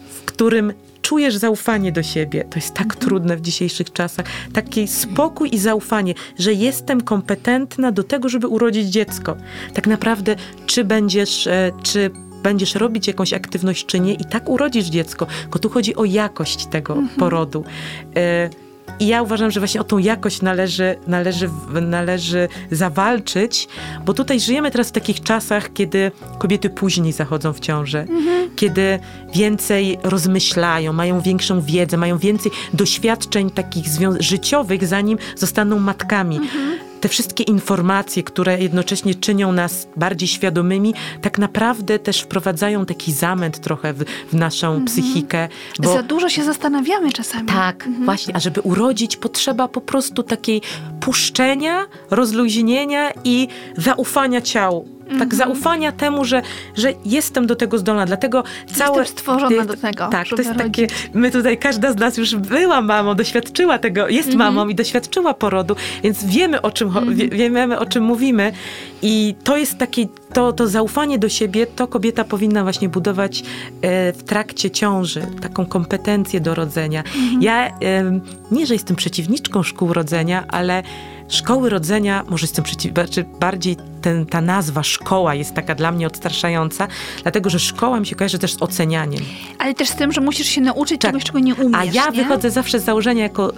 [0.10, 0.73] w którym
[1.13, 2.45] czujesz zaufanie do siebie.
[2.49, 4.26] To jest tak trudne w dzisiejszych czasach.
[4.54, 9.36] Taki spokój i zaufanie, że jestem kompetentna do tego, żeby urodzić dziecko.
[9.73, 12.12] Tak naprawdę, czy będziesz, e, czy
[12.43, 15.28] będziesz robić jakąś aktywność, czy nie, i tak urodzisz dziecko.
[15.41, 17.63] Tylko tu chodzi o jakość tego porodu.
[18.15, 18.49] E,
[18.99, 21.49] I ja uważam, że właśnie o tą jakość należy, należy,
[21.82, 23.67] należy zawalczyć,
[24.06, 28.06] bo tutaj żyjemy teraz w takich czasach, kiedy kobiety później zachodzą w ciążę,
[28.56, 28.99] kiedy
[29.36, 33.86] więcej rozmyślają, mają większą wiedzę, mają więcej doświadczeń takich
[34.19, 36.39] życiowych, zanim zostaną matkami.
[37.04, 43.60] Te wszystkie informacje, które jednocześnie czynią nas bardziej świadomymi, tak naprawdę też wprowadzają taki zamęt
[43.60, 44.86] trochę w, w naszą mhm.
[44.86, 45.50] psychikę.
[45.80, 45.94] Bo...
[45.94, 47.48] Za dużo się zastanawiamy czasami.
[47.48, 48.06] Tak, mhm.
[48.06, 48.36] właśnie.
[48.36, 50.62] A żeby urodzić, potrzeba po prostu takiej
[51.02, 55.36] puszczenia, rozluźnienia i zaufania ciału tak mhm.
[55.36, 56.42] zaufania temu, że,
[56.76, 58.06] że jestem do tego zdolna.
[58.06, 58.44] Dlatego
[58.76, 59.00] całe...
[59.00, 60.63] Jestem stworzona do tego, Tak, to jest rodzić.
[60.63, 60.88] takie...
[61.13, 64.54] My tutaj, każda z nas już była mamą, doświadczyła tego, jest mhm.
[64.56, 67.16] mamą i doświadczyła porodu, więc wiemy o czym, mhm.
[67.16, 68.52] wie, wiemy, o czym mówimy.
[69.02, 73.44] I to jest takie, to, to zaufanie do siebie, to kobieta powinna właśnie budować
[73.82, 77.04] e, w trakcie ciąży, taką kompetencję do rodzenia.
[77.39, 77.72] Ja e,
[78.52, 80.84] nie, że jestem przeciwniczką szkół rodzenia, ale
[81.34, 86.08] szkoły rodzenia, może jestem przeciw, znaczy bardziej ten, ta nazwa szkoła jest taka dla mnie
[86.08, 86.88] odstraszająca,
[87.22, 89.24] dlatego że szkoła mi się kojarzy też z ocenianiem.
[89.60, 91.12] Ale też z tym, że musisz się nauczyć tak.
[91.12, 91.80] czegoś, czego nie umiesz.
[91.80, 92.12] A ja nie?
[92.12, 93.54] wychodzę zawsze z założenia jako,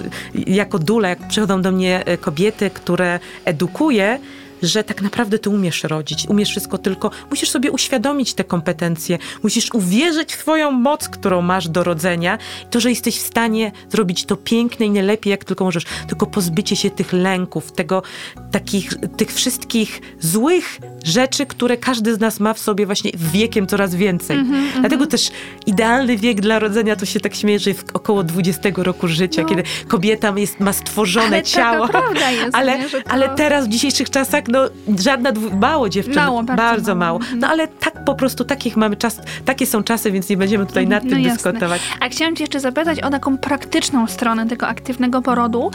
[0.47, 4.19] jako dula, jak przychodzą do mnie e, kobiety, które edukuję,
[4.63, 9.73] że tak naprawdę ty umiesz rodzić, umiesz wszystko, tylko musisz sobie uświadomić te kompetencje, musisz
[9.73, 12.37] uwierzyć w swoją moc, którą masz do rodzenia,
[12.71, 16.75] to, że jesteś w stanie zrobić to piękne i najlepiej, jak tylko możesz, tylko pozbycie
[16.75, 18.03] się tych lęków, tego,
[18.51, 23.95] takich, tych wszystkich złych rzeczy, które każdy z nas ma w sobie właśnie wiekiem coraz
[23.95, 24.37] więcej.
[24.37, 25.11] Mm -hmm, Dlatego mm -hmm.
[25.11, 25.31] też
[25.65, 29.49] idealny wiek dla rodzenia, to się tak śmieje, że jest około 20 roku życia, no.
[29.49, 31.87] kiedy kobieta jest, ma stworzone ale ciało.
[32.31, 32.97] Jest, ale, nie, to...
[33.07, 35.31] ale teraz w dzisiejszych czasach no żadna,
[35.61, 36.15] mało dziewczyn.
[36.15, 37.19] Mało, bardzo, bardzo mało.
[37.19, 37.31] mało.
[37.35, 40.87] No ale tak po prostu, takich mamy czas, takie są czasy, więc nie będziemy tutaj
[40.87, 41.51] nad no tym jasne.
[41.51, 41.81] dyskutować.
[41.99, 45.71] A chciałam cię jeszcze zapytać o taką praktyczną stronę tego aktywnego porodu,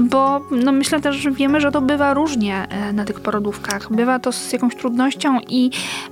[0.00, 3.92] bo no myślę też, że wiemy, że to bywa różnie e, na tych porodówkach.
[3.92, 5.70] Bywa to z jakąś trudnością i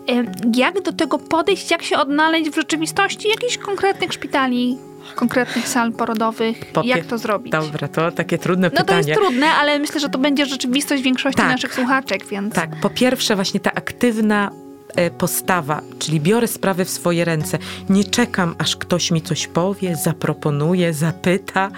[0.08, 4.78] e, jak do tego podejść, jak się odnaleźć w rzeczywistości jakichś konkretnych szpitali,
[5.14, 6.72] konkretnych sal porodowych.
[6.72, 7.52] Popie jak to zrobić?
[7.52, 8.86] Dobra, to takie trudne pytanie.
[8.88, 11.50] No to jest trudne, ale myślę, że to będzie rzeczywistość większości tak.
[11.50, 12.54] naszych słuchaczek, więc...
[12.54, 14.50] Tak, po pierwsze właśnie ta aktywna
[14.96, 17.58] e, postawa, czyli biorę sprawę w swoje ręce.
[17.88, 21.70] Nie czekam, aż ktoś mi coś powie, zaproponuje, zapyta,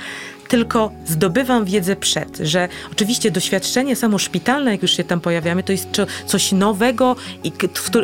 [0.49, 5.73] tylko zdobywam wiedzę przed, że oczywiście doświadczenie samo szpitalne, jak już się tam pojawiamy, to
[5.73, 5.89] jest
[6.27, 7.53] coś nowego i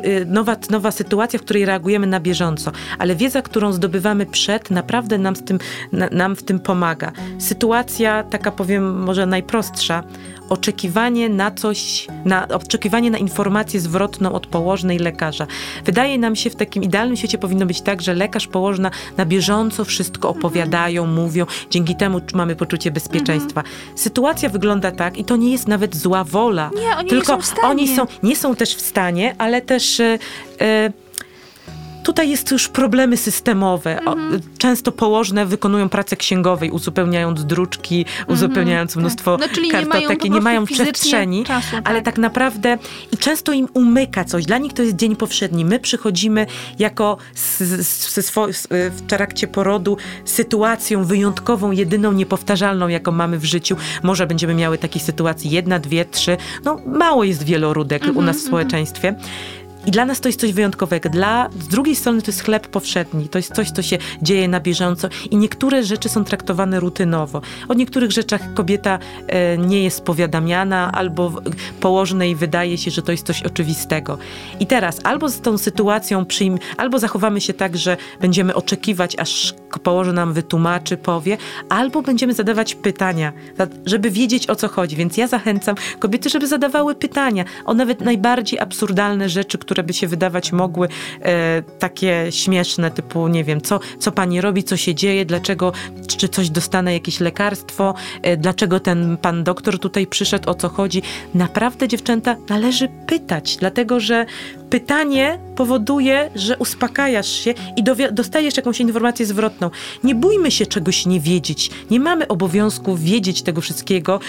[0.05, 5.19] y, nowa, nowa sytuacja, w której reagujemy na bieżąco, ale wiedza, którą zdobywamy przed, naprawdę
[5.19, 5.59] nam, z tym,
[6.11, 7.13] nam w tym pomaga.
[7.39, 10.05] Sytuacja, taka powiem może najprostsza,
[10.49, 15.47] oczekiwanie na coś, na, oczekiwanie na informację zwrotną od położnej lekarza.
[15.85, 19.85] Wydaje nam się w takim idealnym świecie powinno być tak, że lekarz, położna na bieżąco
[19.85, 23.61] wszystko opowiadają, mówią, dzięki temu mamy poczucie bezpieczeństwa.
[23.61, 23.99] Mhm.
[23.99, 26.71] Sytuacja wygląda tak i to nie jest nawet zła wola.
[26.81, 27.69] Nie, oni tylko nie są w stanie.
[27.69, 29.99] oni są, nie są też w stanie, ale też...
[29.99, 31.04] Yy,
[32.05, 33.99] Tutaj jest już problemy systemowe.
[33.99, 34.41] Mhm.
[34.59, 38.39] Często położne wykonują pracę księgowej, uzupełniając druczki, mhm.
[38.39, 39.01] uzupełniając tak.
[39.01, 41.89] mnóstwo no, czyli kartotek nie mają, nie mają przestrzeni, czasu, tak.
[41.89, 42.79] ale tak naprawdę
[43.13, 44.45] i często im umyka coś.
[44.45, 45.65] Dla nich to jest dzień powszedni.
[45.65, 46.47] My przychodzimy
[46.79, 53.77] jako z, z, z, w trakcie porodu sytuacją wyjątkową, jedyną, niepowtarzalną, jaką mamy w życiu.
[54.03, 56.37] Może będziemy miały takich sytuacji jedna, dwie, trzy.
[56.65, 58.49] No mało jest wieloródek mhm, u nas w mhm.
[58.49, 59.15] społeczeństwie.
[59.87, 61.09] I dla nas to jest coś wyjątkowego.
[61.09, 63.29] Dla, z drugiej strony to jest chleb powszedni.
[63.29, 67.43] To jest coś, co się dzieje na bieżąco i niektóre rzeczy są traktowane rutynowo.
[67.69, 71.33] O niektórych rzeczach kobieta e, nie jest powiadamiana albo
[71.81, 74.19] położnej wydaje się, że to jest coś oczywistego.
[74.61, 79.55] I teraz albo z tą sytuacją przyjm, albo zachowamy się tak, że będziemy oczekiwać, aż
[79.83, 81.37] położę nam wytłumaczy, powie,
[81.69, 83.33] albo będziemy zadawać pytania,
[83.87, 84.97] żeby wiedzieć o co chodzi.
[84.97, 90.09] Więc ja zachęcam kobiety, żeby zadawały pytania o nawet najbardziej absurdalne rzeczy, które by się
[90.09, 90.89] wydawać mogły
[91.23, 95.73] e, takie śmieszne, typu nie wiem, co, co pani robi, co się dzieje, dlaczego,
[96.07, 101.03] czy coś dostanę, jakieś lekarstwo, e, dlaczego ten pan doktor tutaj przyszedł, o co chodzi.
[101.35, 104.27] Naprawdę, dziewczęta, należy pytać, dlatego że
[104.71, 109.71] pytanie powoduje, że uspokajasz się i dostajesz jakąś informację zwrotną.
[110.05, 111.71] Nie bójmy się czegoś nie wiedzieć.
[111.91, 114.21] Nie mamy obowiązku wiedzieć tego wszystkiego,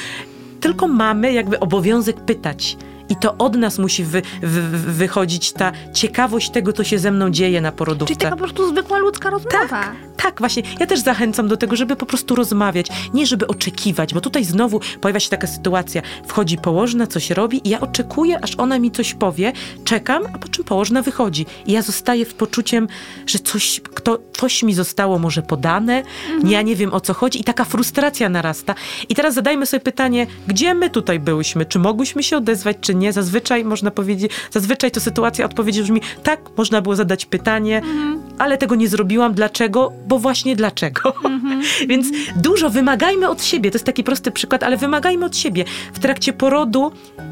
[0.60, 2.78] tylko mamy jakby obowiązek pytać.
[3.10, 4.62] I to od nas musi wy, wy,
[4.94, 8.14] wychodzić ta ciekawość tego, co się ze mną dzieje na porodówce.
[8.14, 9.68] Czyli taka po prostu zwykła ludzka rozmowa.
[9.68, 10.64] Tak, tak, właśnie.
[10.80, 14.80] Ja też zachęcam do tego, żeby po prostu rozmawiać, nie żeby oczekiwać, bo tutaj znowu
[15.02, 16.02] pojawia się taka sytuacja.
[16.28, 19.52] Wchodzi położna, coś robi i ja oczekuję, aż ona mi coś powie,
[19.84, 21.46] czekam, a po czym położna wychodzi.
[21.66, 22.88] I ja zostaję w poczuciem,
[23.28, 26.52] że coś, kto, coś mi zostało może podane, mhm.
[26.52, 28.76] ja nie wiem o co chodzi i taka frustracja narasta.
[29.10, 31.66] I teraz zadajmy sobie pytanie, gdzie my tutaj byłyśmy?
[31.66, 33.14] Czy mogłyśmy się odezwać, czy czy nie.
[33.14, 38.22] Zazwyczaj można powiedzieć, zazwyczaj to sytuacja odpowiedzi brzmi, tak, można było zadać pytanie, mhm.
[38.38, 39.34] ale tego nie zrobiłam.
[39.34, 39.92] Dlaczego?
[40.08, 41.14] Bo właśnie dlaczego.
[41.36, 41.62] Mhm.
[41.88, 43.72] Więc dużo wymagajmy od siebie.
[43.72, 45.66] To jest taki prosty przykład, ale wymagajmy od siebie.
[45.94, 46.92] W trakcie porodu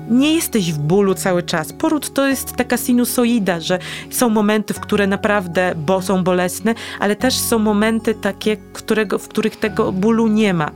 [0.10, 1.74] nie jesteś w bólu cały czas.
[1.74, 7.16] Poród to jest taka sinusoida, że są momenty, w które naprawdę bo są bolesne, ale
[7.16, 10.72] też są momenty takie, którego, w których tego bólu nie ma.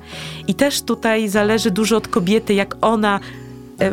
[0.48, 3.20] I też tutaj zależy dużo od kobiety, jak ona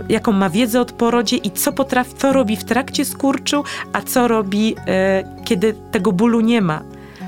[0.08, 4.28] jaką ma wiedzę o porodzie i co potrafi, co robi w trakcie skurczu, a co
[4.28, 6.82] robi, e, kiedy tego bólu nie ma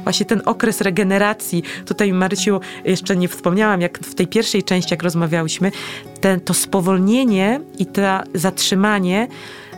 [0.06, 1.62] właśnie ten okres regeneracji.
[1.86, 5.72] Tutaj Marysiu, jeszcze nie wspomniałam, jak w tej pierwszej części, jak rozmawiałyśmy,
[6.20, 8.02] ten, to spowolnienie i to
[8.34, 9.28] zatrzymanie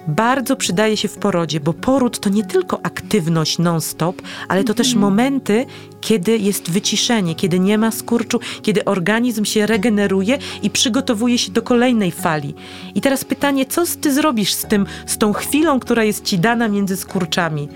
[0.08, 4.86] bardzo przydaje się w porodzie, bo poród to nie tylko aktywność non-stop, ale to też
[4.86, 5.00] mhm.
[5.00, 5.66] momenty,
[6.00, 11.62] kiedy jest wyciszenie, kiedy nie ma skurczu, kiedy organizm się regeneruje i przygotowuje się do
[11.62, 12.54] kolejnej fali.
[12.94, 16.68] I teraz pytanie, co ty zrobisz z tym, z tą chwilą, która jest ci dana
[16.68, 17.68] między skurczami?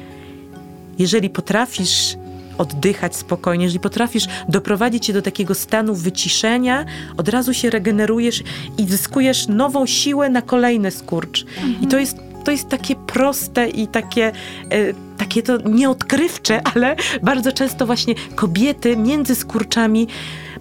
[0.98, 2.16] Jeżeli potrafisz
[2.58, 6.84] oddychać spokojnie, jeżeli potrafisz doprowadzić się do takiego stanu wyciszenia,
[7.16, 8.42] od razu się regenerujesz
[8.78, 11.42] i zyskujesz nową siłę na kolejny skurcz.
[11.42, 11.82] Mhm.
[11.82, 14.32] I to jest to jest takie proste i takie,
[14.70, 20.08] e, takie to nieodkrywcze, ale bardzo często właśnie kobiety między skurczami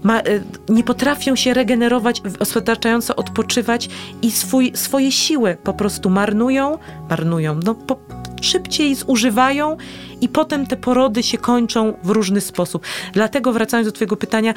[0.03, 0.23] ma, e,
[0.69, 3.89] nie potrafią się regenerować, wystarczająco odpoczywać
[4.21, 6.77] i swój, swoje siły po prostu marnują,
[7.09, 7.95] marnują, no po,
[8.41, 9.77] szybciej zużywają
[10.21, 12.85] i potem te porody się kończą w różny sposób.
[13.13, 14.53] Dlatego wracając do Twojego pytania,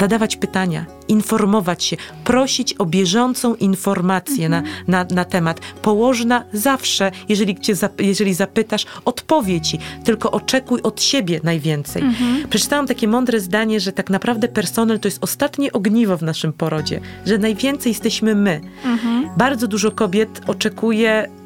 [0.00, 5.60] zadawać pytania, informować się, prosić o bieżącą informację na, na, na temat.
[5.82, 12.02] Położna zawsze, jeżeli, cię, jeżeli zapytasz, odpowie ci, tylko oczekuj od siebie najwięcej.
[12.02, 12.48] Mhm.
[12.48, 17.00] Przeczytałam takie mądre zdanie, że tak naprawdę personel to jest ostatnie ogniwo w naszym porodzie,
[17.26, 18.60] że najwięcej jesteśmy my.
[18.84, 19.30] Mhm.
[19.36, 21.39] Bardzo dużo kobiet oczekuje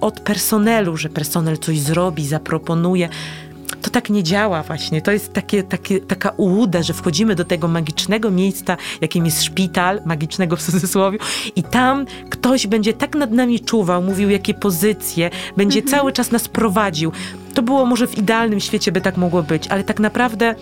[0.00, 3.08] od personelu, że personel coś zrobi, zaproponuje.
[3.82, 5.02] To tak nie działa właśnie.
[5.02, 10.00] To jest takie, takie, taka ułuda, że wchodzimy do tego magicznego miejsca, jakim jest szpital,
[10.04, 11.18] magicznego w cudzysłowie,
[11.56, 15.98] i tam ktoś będzie tak nad nami czuwał, mówił jakie pozycje, będzie mhm.
[15.98, 17.12] cały czas nas prowadził.
[17.54, 20.54] To było może w idealnym świecie by tak mogło być, ale tak naprawdę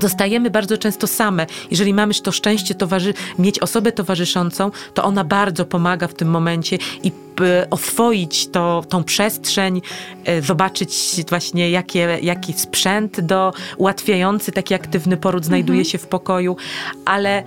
[0.00, 1.46] Zostajemy bardzo często same.
[1.70, 6.78] Jeżeli mamy to szczęście towarzy- mieć osobę towarzyszącą, to ona bardzo pomaga w tym momencie
[7.02, 9.80] i y, oswoić to, tą przestrzeń,
[10.28, 10.94] y, zobaczyć
[11.28, 15.90] właśnie jakie, jaki sprzęt do ułatwiający taki aktywny poród znajduje mhm.
[15.90, 16.56] się w pokoju,
[17.04, 17.44] ale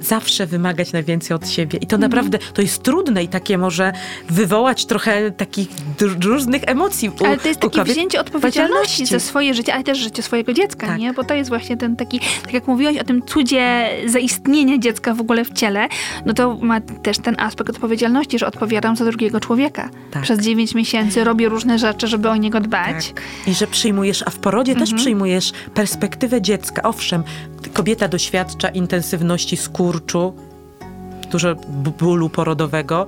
[0.00, 1.78] zawsze wymagać najwięcej od siebie.
[1.78, 2.00] I to mhm.
[2.00, 3.92] naprawdę, to jest trudne i takie może
[4.28, 5.68] wywołać trochę takich
[6.24, 7.08] różnych emocji.
[7.08, 10.86] U, ale to jest takie wzięcie odpowiedzialności za swoje życie, ale też życie swojego dziecka,
[10.86, 10.98] tak.
[10.98, 11.12] nie?
[11.12, 15.20] Bo to jest właśnie ten taki, tak jak mówiłaś o tym cudzie zaistnienia dziecka w
[15.20, 15.88] ogóle w ciele,
[16.26, 19.90] no to ma też ten aspekt odpowiedzialności, że odpowiadam za drugiego człowieka.
[20.10, 20.22] Tak.
[20.22, 23.12] Przez dziewięć miesięcy robię różne rzeczy, żeby o niego dbać.
[23.14, 23.22] Tak.
[23.46, 24.90] I że przyjmujesz, a w porodzie mhm.
[24.90, 26.82] też przyjmujesz perspektywę dziecka.
[26.82, 27.22] Owszem,
[27.72, 29.56] kobieta doświadcza intensywności
[29.90, 30.32] skurczu,
[31.30, 31.54] dużo
[31.98, 33.06] bólu porodowego,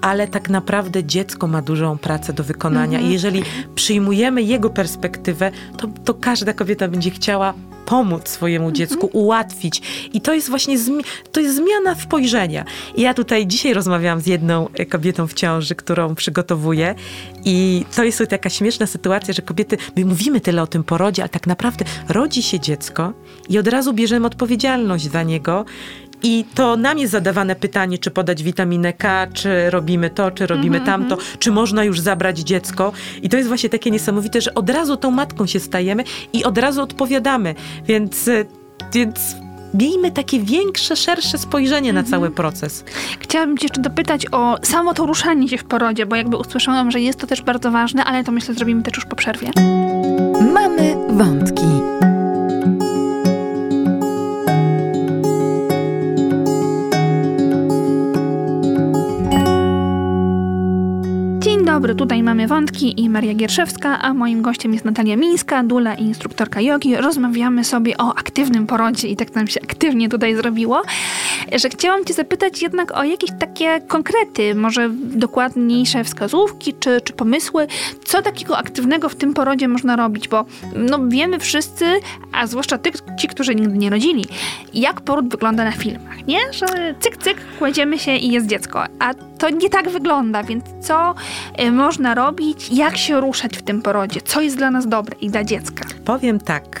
[0.00, 2.98] ale tak naprawdę dziecko ma dużą pracę do wykonania.
[2.98, 3.12] I mhm.
[3.12, 3.42] jeżeli
[3.74, 7.54] przyjmujemy jego perspektywę, to, to każda kobieta będzie chciała
[7.86, 8.74] pomóc swojemu mhm.
[8.74, 9.82] dziecku, ułatwić.
[10.12, 10.76] I to jest właśnie
[11.32, 12.64] to jest zmiana spojrzenia.
[12.94, 16.94] I ja tutaj dzisiaj rozmawiałam z jedną e, kobietą w ciąży, którą przygotowuję
[17.44, 21.28] i to jest taka śmieszna sytuacja, że kobiety, my mówimy tyle o tym porodzie, ale
[21.28, 23.12] tak naprawdę rodzi się dziecko
[23.48, 25.64] i od razu bierzemy odpowiedzialność za niego
[26.22, 30.76] i to nam jest zadawane pytanie, czy podać witaminę K, czy robimy to, czy robimy
[30.76, 30.86] mm -hmm.
[30.86, 32.92] tamto, czy można już zabrać dziecko.
[33.22, 36.58] I to jest właśnie takie niesamowite, że od razu tą matką się stajemy i od
[36.58, 37.54] razu odpowiadamy.
[37.86, 38.44] Więc, e,
[38.92, 39.36] więc
[39.74, 42.32] miejmy takie większe, szersze spojrzenie na cały mhm.
[42.32, 42.84] proces.
[43.20, 47.00] Chciałabym cię jeszcze dopytać o samo to ruszanie się w porodzie, bo jakby usłyszałam, że
[47.00, 49.50] jest to też bardzo ważne, ale to myślę zrobimy też już po przerwie.
[50.52, 51.85] Mamy wątki.
[61.76, 66.02] Dobry, tutaj mamy wątki i Maria Gierszewska, a moim gościem jest Natalia Mińska, dula i
[66.02, 66.96] instruktorka jogi.
[66.96, 70.82] Rozmawiamy sobie o aktywnym porodzie i tak nam się aktywnie tutaj zrobiło,
[71.52, 77.66] że chciałam cię zapytać jednak o jakieś takie konkrety, może dokładniejsze wskazówki czy, czy pomysły,
[78.04, 80.44] co takiego aktywnego w tym porodzie można robić, bo
[80.76, 81.84] no, wiemy wszyscy,
[82.32, 84.24] a zwłaszcza ty, ci, którzy nigdy nie rodzili,
[84.74, 86.38] jak poród wygląda na filmach, nie?
[86.52, 91.14] Że cyk, cyk, kładziemy się i jest dziecko, a to nie tak wygląda, więc co
[91.60, 95.30] y, można robić, jak się ruszać w tym porodzie, co jest dla nas dobre i
[95.30, 95.84] dla dziecka?
[96.04, 96.80] Powiem tak.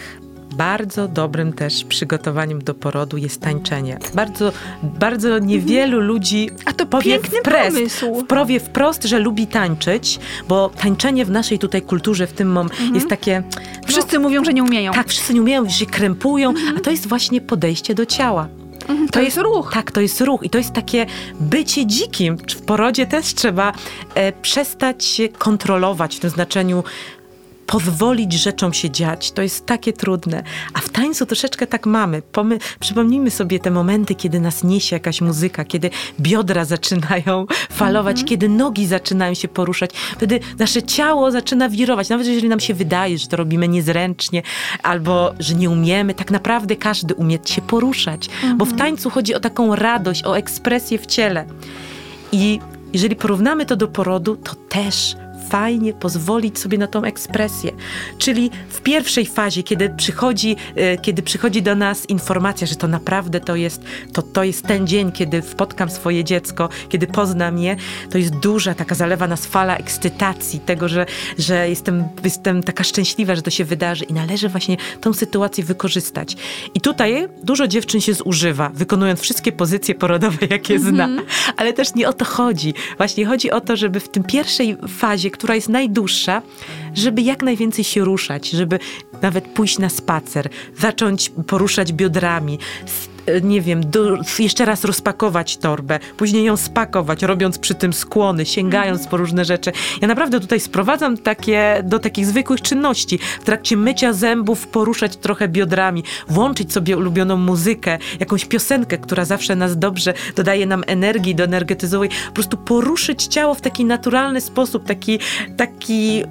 [0.56, 3.98] bardzo dobrym też przygotowaniem do porodu jest tańczenie.
[4.14, 8.24] Bardzo, bardzo niewielu ludzi A to powie piękny wprost, pomysł.
[8.28, 13.08] powie wprost, że lubi tańczyć, bo tańczenie w naszej tutaj kulturze w tym mom jest
[13.08, 13.42] takie...
[13.82, 14.92] no, Wszyscy mówią, że nie umieją.
[14.92, 18.48] tak, wszyscy nie umieją, że się krępują, a to jest właśnie podejście do ciała.
[18.88, 19.70] Mhm, to, jest ruch.
[19.74, 21.06] Tak, to jest ruch i to jest takie
[21.40, 22.36] bycie dzikim.
[22.38, 23.72] W porodzie też trzeba
[24.14, 26.84] e, przestać kontrolować w tym znaczeniu
[27.66, 29.32] pozwolić rzeczom się dziać.
[29.32, 30.42] To jest takie trudne.
[30.74, 32.22] A w tańcu troszeczkę tak mamy.
[32.22, 35.90] Pomy, przypomnijmy sobie te momenty, kiedy nas niesie jakaś muzyka, kiedy
[36.20, 39.90] biodra zaczynają falować, kiedy nogi zaczynają się poruszać.
[40.16, 42.08] Wtedy nasze ciało zaczyna wirować.
[42.08, 44.42] Nawet jeżeli nam się wydaje, że to robimy niezręcznie
[44.82, 48.28] albo że nie umiemy, tak naprawdę każdy umie się poruszać.
[48.56, 51.44] Bo w tańcu chodzi o taką radość, o ekspresję w ciele.
[52.32, 52.60] I
[52.92, 55.16] jeżeli porównamy to do porodu, to też
[55.48, 57.72] fajnie pozwolić sobie na tą ekspresję.
[58.18, 63.40] Czyli w pierwszej fazie, kiedy przychodzi, e, kiedy przychodzi do nas informacja, że to naprawdę
[63.40, 63.82] to jest,
[64.12, 67.76] to, to jest ten dzień, kiedy spotkam swoje dziecko, kiedy poznam je,
[68.10, 71.06] to jest duża, taka zalewa nas fala ekscytacji, tego, że,
[71.38, 76.36] że jestem, jestem taka szczęśliwa, że to się wydarzy i należy właśnie tą sytuację wykorzystać.
[76.74, 81.08] I tutaj dużo dziewczyn się zużywa, wykonując wszystkie pozycje porodowe, jakie zna.
[81.56, 82.74] Ale też nie o to chodzi.
[82.96, 86.42] Właśnie chodzi o to, żeby w tym pierwszej fazie, która jest najdłuższa,
[86.94, 88.78] żeby jak najwięcej się ruszać, żeby
[89.22, 92.58] nawet pójść na spacer, zacząć poruszać biodrami,
[93.42, 99.06] nie wiem, do, jeszcze raz rozpakować torbę, później ją spakować, robiąc przy tym skłony, sięgając
[99.06, 99.72] po różne rzeczy.
[100.02, 103.18] Ja naprawdę tutaj sprowadzam takie, do takich zwykłych czynności.
[103.40, 109.56] W trakcie mycia zębów poruszać trochę biodrami, włączyć sobie ulubioną muzykę, jakąś piosenkę, która zawsze
[109.56, 112.10] nas dobrze dodaje nam energii, doenergetyzuje.
[112.26, 115.18] Po prostu poruszyć ciało w taki naturalny sposób, taki,
[115.56, 116.24] taki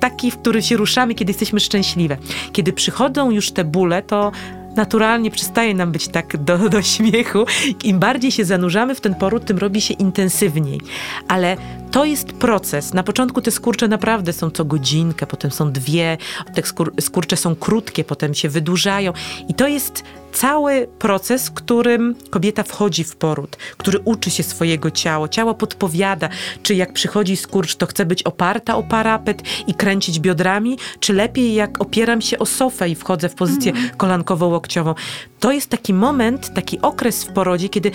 [0.00, 2.16] taki, w który się ruszamy, kiedy jesteśmy szczęśliwe.
[2.52, 4.32] Kiedy przychodzą już te bóle, to
[4.80, 7.44] naturalnie przestaje nam być tak do, do śmiechu.
[7.84, 10.80] Im bardziej się zanurzamy w ten poród, tym robi się intensywniej.
[11.28, 11.56] Ale
[11.90, 12.94] to jest proces.
[12.94, 16.18] Na początku te skurcze naprawdę są co godzinkę, potem są dwie,
[16.54, 19.12] te skur skurcze są krótkie, potem się wydłużają.
[19.48, 24.90] I to jest cały proces, w którym kobieta wchodzi w poród, który uczy się swojego
[24.90, 25.28] ciała.
[25.28, 26.28] Ciało podpowiada,
[26.62, 31.54] czy jak przychodzi skurcz, to chcę być oparta o parapet i kręcić biodrami, czy lepiej
[31.54, 34.94] jak opieram się o sofę i wchodzę w pozycję kolankowo-łokciową.
[35.40, 37.90] To jest taki moment, taki okres w porodzie, kiedy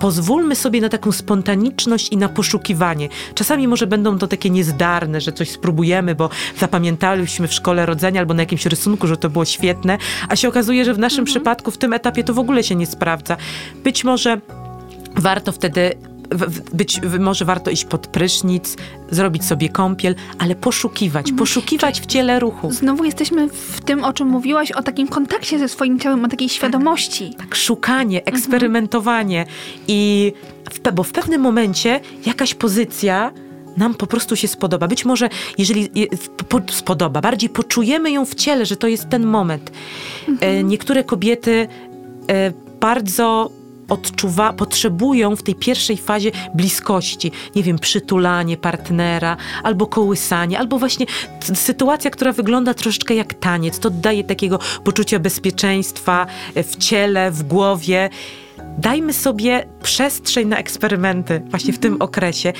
[0.00, 3.08] pozwólmy sobie na taką spontaniczność i na poszukiwanie.
[3.34, 8.34] Czasami może będą to takie niezdarne, że coś spróbujemy, bo zapamiętaliśmy w szkole rodzenia albo
[8.34, 9.98] na jakimś rysunku, że to było świetne,
[10.28, 12.86] a się okazuje, że w naszym przypadku, w tym etapie to w ogóle się nie
[12.86, 13.36] sprawdza.
[13.84, 14.40] Być może
[15.16, 16.09] warto wtedy
[16.74, 18.76] być, może warto iść pod prysznic,
[19.10, 22.72] zrobić sobie kąpiel, ale poszukiwać, poszukiwać w ciele ruchu.
[22.72, 26.48] Znowu jesteśmy w tym, o czym mówiłaś, o takim kontakcie ze swoim ciałem, o takiej
[26.48, 27.34] świadomości.
[27.38, 29.46] tak szukanie, eksperymentowanie
[29.88, 30.32] i
[30.70, 33.32] w, bo w pewnym momencie jakaś pozycja
[33.76, 34.88] nam po prostu się spodoba.
[34.88, 35.28] Być może,
[35.58, 36.06] jeżeli je-
[36.48, 39.72] po, spodoba, bardziej poczujemy ją w ciele, że to jest ten moment.
[40.40, 41.68] E, niektóre kobiety
[42.30, 43.50] e, bardzo
[43.90, 47.32] odczuwa, potrzebują w tej pierwszej fazie bliskości.
[47.56, 51.06] Nie wiem, przytulanie partnera, albo kołysanie, albo właśnie
[51.54, 53.78] sytuacja, która wygląda troszeczkę jak taniec.
[53.78, 58.10] To daje takiego poczucia bezpieczeństwa e, w ciele, w głowie.
[58.78, 62.52] Dajmy sobie przestrzeń na eksperymenty właśnie w tym okresie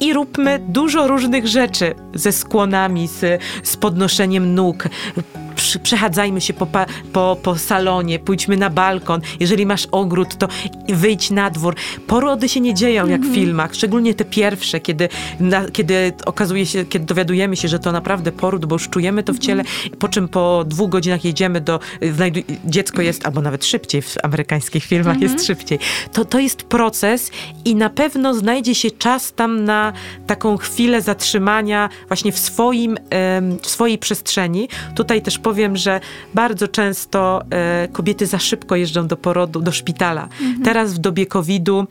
[0.00, 4.88] i róbmy dużo różnych rzeczy ze skłonami, z, z podnoszeniem nóg.
[5.56, 6.66] Przy- Przechadzajmy się po,
[7.12, 9.20] po, po salonie, pójdźmy na balkon.
[9.40, 10.48] Jeżeli masz ogród, to
[10.88, 11.74] wyjdź na dwór.
[12.06, 15.08] Porody się nie dzieją jak w filmach, szczególnie te pierwsze, kiedy,
[15.40, 19.32] na, kiedy okazuje się, kiedy dowiadujemy się, że to naprawdę poród, bo już czujemy to
[19.32, 19.62] w ciele,
[19.98, 21.80] po czym po dwóch godzinach jedziemy do,
[22.14, 25.78] znajdu, dziecko jest, albo nawet szybciej, w amerykańskich filmach jest szybciej.
[26.12, 27.30] To, to jest proces
[27.64, 29.92] i na pewno znajdzie się czas tam na
[30.26, 32.98] taką chwilę zatrzymania właśnie w swoim,
[33.62, 34.68] w swojej przestrzeni.
[34.94, 36.00] Tutaj też powiem, że
[36.34, 40.28] bardzo często e, kobiety za szybko jeżdżą do porodu, do szpitala.
[40.64, 41.86] Teraz w dobie COVID-u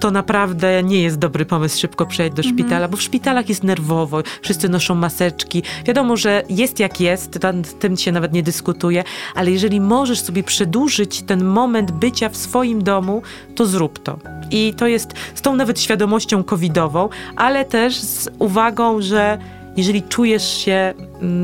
[0.00, 4.22] to naprawdę nie jest dobry pomysł szybko przejść do szpitala, bo w szpitalach jest nerwowo,
[4.42, 5.62] wszyscy noszą maseczki.
[5.84, 7.38] Wiadomo, że jest jak jest,
[7.78, 12.84] tym się nawet nie dyskutuje, ale jeżeli możesz sobie przedłużyć ten moment bycia w swoim
[12.84, 13.22] domu,
[13.54, 14.18] to zrób to.
[14.50, 19.38] I to jest z tą nawet świadomością covidową, ale też z uwagą, że
[19.76, 20.94] jeżeli czujesz się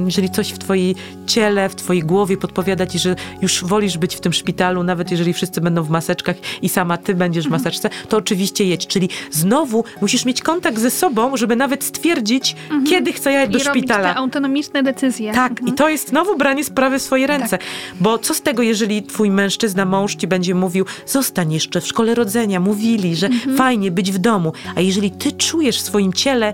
[0.04, 0.94] jeżeli coś w twojej
[1.26, 5.32] ciele, w twojej głowie podpowiada ci, że już wolisz być w tym szpitalu, nawet jeżeli
[5.32, 8.86] wszyscy będą w maseczkach i sama ty będziesz w maseczce, to oczywiście jedź.
[8.86, 12.56] Czyli znowu musisz mieć kontakt ze sobą, żeby nawet stwierdzić,
[12.88, 14.08] kiedy chcę jechać do I robić szpitala.
[14.14, 15.32] te autonomiczne decyzje.
[15.32, 15.68] Tak, Mhm.
[15.68, 17.58] i to jest znowu branie sprawy w swoje ręce.
[18.00, 22.14] Bo co z tego, jeżeli twój mężczyzna, mąż ci będzie mówił, zostań jeszcze w szkole
[22.14, 24.52] rodzenia, mówili, że fajnie być w domu.
[24.76, 26.52] A jeżeli ty czujesz w swoim ciele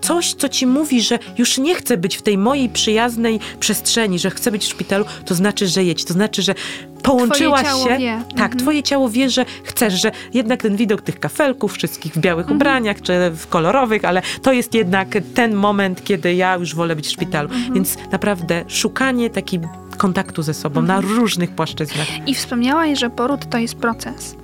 [0.00, 4.30] coś, co ci mówi, że już nie chcę być w tej mojej przyjaznej przestrzeni, że
[4.30, 6.04] chcę być w szpitalu, to znaczy, że jedź.
[6.04, 6.54] To znaczy, że
[7.02, 7.98] połączyłaś Twoje się.
[7.98, 8.22] wie.
[8.28, 8.58] Tak, Mhm.
[8.58, 12.56] twoje ciało wie, że chcesz, że jednak ten widok tych kafelków, wszystkich w białych Mhm.
[12.56, 17.06] ubraniach, czy w kolorowych, ale to jest jednak ten moment, kiedy ja już wolę być
[17.06, 17.48] w szpitalu.
[17.48, 17.74] Mhm.
[17.74, 21.14] Więc naprawdę szukanie takiego kontaktu ze sobą na Mhm.
[21.16, 22.06] różnych płaszczyznach.
[22.28, 24.36] I wspomniałaś, że poród to jest proces.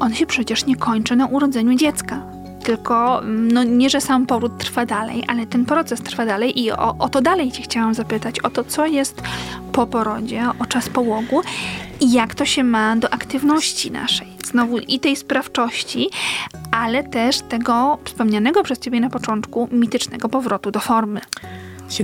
[0.00, 2.22] On się przecież nie kończy na urodzeniu dziecka.
[2.64, 6.72] Tylko, mm, no nie, że sam poród trwa dalej, ale ten proces trwa dalej i
[6.72, 9.22] o, o to dalej Cię chciałam zapytać, o to, co jest
[9.72, 11.42] po porodzie, o czas połogu
[12.00, 14.28] i jak to się ma do aktywności naszej.
[14.44, 16.10] Znowu i tej sprawczości,
[16.70, 21.20] ale też tego wspomnianego przez Ciebie na początku mitycznego powrotu do formy.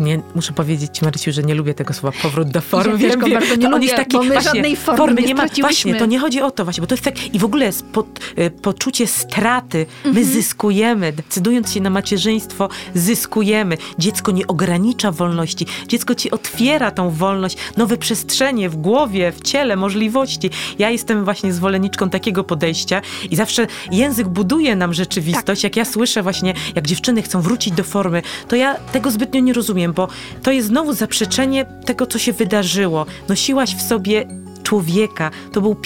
[0.01, 3.03] Nie, muszę powiedzieć Ci, Marysiu, że nie lubię tego słowa powrót do formy.
[3.03, 5.35] Ja też go bardzo nie lubię, jest taki, bo my właśnie, żadnej formy nie nie
[5.35, 5.47] ma.
[5.61, 7.85] Właśnie, to nie chodzi o to właśnie, bo to jest tak, i w ogóle jest
[7.87, 8.05] po,
[8.37, 9.87] e, poczucie straty.
[10.05, 10.27] My Mhm.
[10.27, 13.79] zyskujemy, decydując się na macierzyństwo, zyskujemy.
[13.99, 15.67] Dziecko nie ogranicza wolności.
[15.89, 20.51] Dziecko Ci otwiera tą wolność, nowe przestrzenie w głowie, w ciele, możliwości.
[20.79, 25.65] Ja jestem właśnie zwolenniczką takiego podejścia i zawsze język buduje nam rzeczywistość.
[25.65, 29.53] Jak ja słyszę właśnie, jak dziewczyny chcą wrócić do formy, to ja tego zbytnio nie
[29.53, 30.09] rozumiem, bo
[30.43, 33.07] to jest znowu zaprzeczenie tego, co się wydarzyło.
[33.29, 34.27] Nosiłaś w sobie
[34.63, 35.31] człowieka.
[35.53, 35.77] To był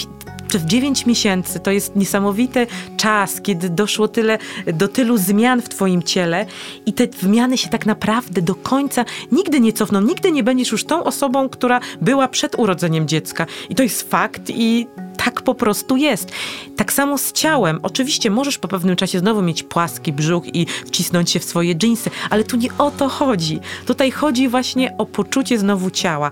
[0.59, 2.67] w 9 miesięcy to jest niesamowity
[2.97, 4.39] czas, kiedy doszło tyle,
[4.73, 6.47] do tylu zmian w Twoim ciele
[6.87, 10.01] i te zmiany się tak naprawdę do końca nigdy nie cofną.
[10.01, 13.47] Nigdy nie będziesz już tą osobą, która była przed urodzeniem dziecka.
[13.69, 14.87] I to jest fakt i
[15.25, 16.33] tak po prostu jest.
[16.77, 17.81] Tak samo z ciałem.
[17.83, 22.11] Oczywiście możesz po pewnym czasie znowu mieć płaski brzuch i wcisnąć się w swoje dżinsy,
[22.31, 23.61] ale tu nie o to chodzi.
[23.87, 26.31] Tutaj chodzi właśnie o poczucie znowu ciała.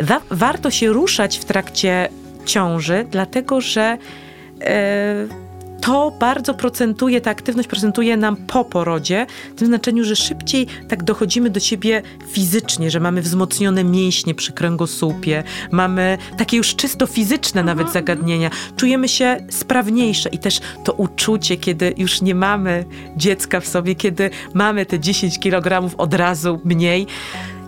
[0.00, 2.08] Wa- warto się ruszać w trakcie
[2.46, 3.98] ciąży, dlatego że
[4.60, 5.47] e,
[5.80, 11.02] to bardzo procentuje, ta aktywność procentuje nam po porodzie, w tym znaczeniu, że szybciej tak
[11.02, 17.62] dochodzimy do siebie fizycznie, że mamy wzmocnione mięśnie przy kręgosłupie, mamy takie już czysto fizyczne
[17.62, 22.84] nawet zagadnienia, czujemy się sprawniejsze i też to uczucie, kiedy już nie mamy
[23.16, 27.06] dziecka w sobie, kiedy mamy te 10 kg od razu mniej,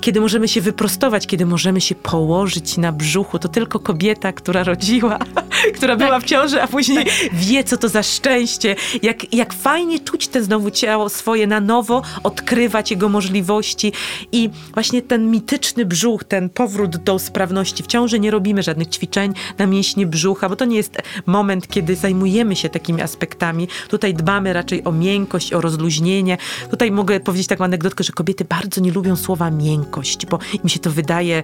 [0.00, 3.38] kiedy możemy się wyprostować, kiedy możemy się położyć na brzuchu.
[3.38, 5.18] To tylko kobieta, która rodziła,
[5.76, 8.76] która była w ciąży, a później wie, co to za szczęście.
[9.02, 13.92] Jak, jak fajnie czuć te znowu ciało swoje na nowo, odkrywać jego możliwości.
[14.32, 17.82] I właśnie ten mityczny brzuch, ten powrót do sprawności.
[17.82, 21.96] W ciąży nie robimy żadnych ćwiczeń na mięśnie brzucha, bo to nie jest moment, kiedy
[21.96, 23.68] zajmujemy się takimi aspektami.
[23.88, 26.38] Tutaj dbamy raczej o miękkość, o rozluźnienie.
[26.70, 29.50] Tutaj mogę powiedzieć taką anegdotkę, że kobiety bardzo nie lubią słowa
[29.90, 31.42] miękkość, bo im się to wydaje,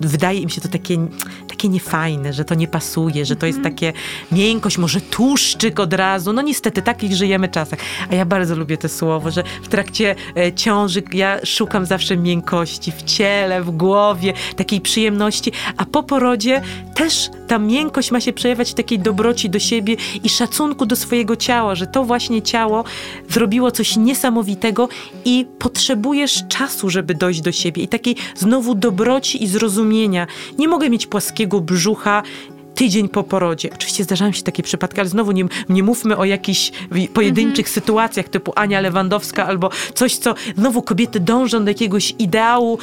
[0.00, 1.06] wydaje im się to takie,
[1.48, 3.92] takie niefajne, że to nie pasuje, że to jest takie
[4.32, 6.32] miękkość, może tłuszczyk od razu.
[6.32, 7.78] No niestety, takich żyjemy czasach.
[8.10, 12.92] A ja bardzo lubię to słowo, że w trakcie e, ciąży ja szukam zawsze miękkości
[12.92, 16.62] w ciele, w głowie, takiej przyjemności, a po porodzie
[16.94, 21.36] też ta miękkość ma się przejawiać w takiej dobroci do siebie i szacunku do swojego
[21.36, 22.84] ciała, że to właśnie ciało
[23.28, 24.88] zrobiło coś niesamowitego
[25.24, 30.26] i potrzebujesz czasu, żeby dojść do siebie i takiej znowu dobroci i zrozumienia.
[30.58, 32.22] Nie mogę mieć płaskiego brzucha,
[32.74, 33.70] tydzień po porodzie.
[33.74, 36.72] Oczywiście zdarzają się takie przypadki, ale znowu nie, nie mówmy o jakichś
[37.14, 42.78] pojedynczych sytuacjach typu Ania Lewandowska albo coś, co znowu kobiety dążą do jakiegoś ideału,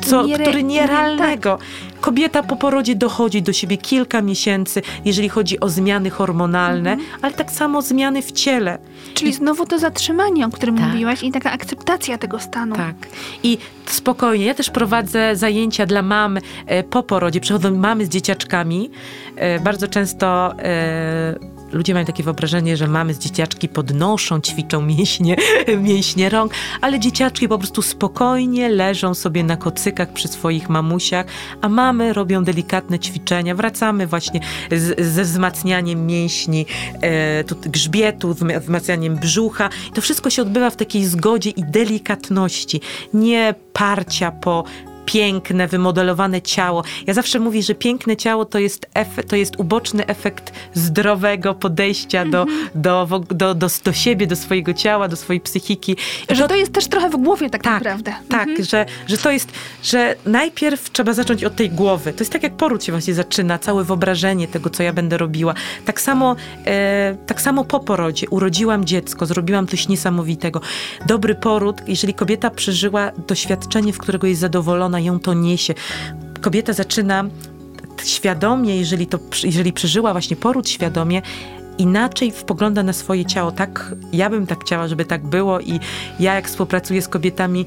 [0.00, 1.58] co, Niere- który nierealnego.
[2.00, 7.50] Kobieta po porodzie dochodzi do siebie kilka miesięcy, jeżeli chodzi o zmiany hormonalne, ale tak
[7.50, 8.78] samo zmiany w ciele.
[9.14, 10.86] Czyli znowu to zatrzymanie, o którym Tak.
[10.88, 12.76] mówiłaś i taka akceptacja tego stanu.
[12.76, 12.94] Tak.
[13.42, 17.40] I spokojnie, ja też prowadzę zajęcia dla mam e, po porodzie.
[17.40, 18.90] Przychodzą mamy z dzieciaczkami.
[19.36, 25.36] E, bardzo często e, ludzie mają takie wyobrażenie, że mamy z dzieciaczki podnoszą, ćwiczą mięśnie,
[25.88, 31.26] mięśnie rąk, ale dzieciaczki po prostu spokojnie leżą sobie na kocykach przy swoich mamusiach,
[31.60, 33.54] a mamy robią delikatne ćwiczenia.
[33.54, 34.40] Wracamy właśnie
[34.72, 36.66] z, ze wzmacnianiem mięśni
[37.00, 39.68] e, tu, grzbietu, wzma- wzmacnianiem brzucha.
[39.94, 42.80] To wszystko się odbywa w takiej zgodzie i delikatności,
[43.14, 44.64] nie parcia po
[45.12, 46.84] piękne, wymodelowane ciało.
[47.06, 52.24] Ja zawsze mówię, że piękne ciało to jest, efe, to jest uboczny efekt zdrowego podejścia
[52.24, 55.96] do, do, do, do, do, do siebie, do swojego ciała, do swojej psychiki.
[56.28, 58.12] Że to jest też trochę w głowie tak, tak, naprawdę.
[58.28, 59.52] Tak, że, że to jest,
[59.82, 62.12] że najpierw trzeba zacząć od tej głowy.
[62.12, 65.54] To jest tak jak poród się właśnie zaczyna, całe wyobrażenie tego, co ja będę robiła.
[65.84, 66.36] Tak samo,
[66.66, 68.28] e, tak samo po porodzie.
[68.28, 70.60] Urodziłam dziecko, zrobiłam coś niesamowitego.
[71.06, 75.74] Dobry poród, jeżeli kobieta przeżyła doświadczenie, w którego jest zadowolona, ją to niesie.
[76.40, 77.24] Kobieta zaczyna
[78.04, 81.22] świadomie, jeżeli, to, jeżeli przeżyła właśnie poród świadomie,
[81.78, 83.52] inaczej pogląda na swoje ciało.
[83.52, 85.80] Tak, ja bym tak chciała, żeby tak było i
[86.20, 87.66] ja jak współpracuję z kobietami,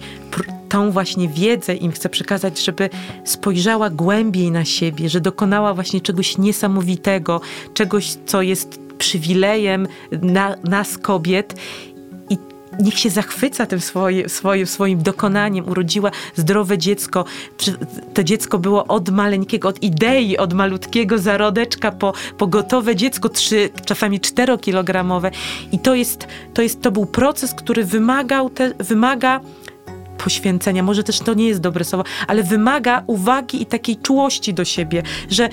[0.69, 2.89] tą właśnie wiedzę im chcę przekazać, żeby
[3.25, 7.41] spojrzała głębiej na siebie, że dokonała właśnie czegoś niesamowitego,
[7.73, 9.87] czegoś, co jest przywilejem
[10.21, 11.55] na, nas kobiet
[12.79, 15.69] niech się zachwyca tym swoje, swoim dokonaniem.
[15.69, 17.25] Urodziła zdrowe dziecko.
[18.13, 23.69] To dziecko było od maleńkiego, od idei, od malutkiego zarodeczka po, po gotowe dziecko, trzy,
[23.85, 25.31] czasami czterokilogramowe.
[25.71, 29.39] I to jest, to jest, to był proces, który wymagał, te, wymaga
[30.23, 34.65] poświęcenia, może też to nie jest dobre słowo, ale wymaga uwagi i takiej czułości do
[34.65, 35.49] siebie, że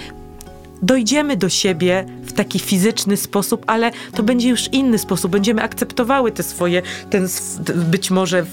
[0.82, 5.32] dojdziemy do siebie w taki fizyczny sposób, ale to będzie już inny sposób.
[5.32, 7.28] Będziemy akceptowały te swoje, ten
[7.74, 8.46] być może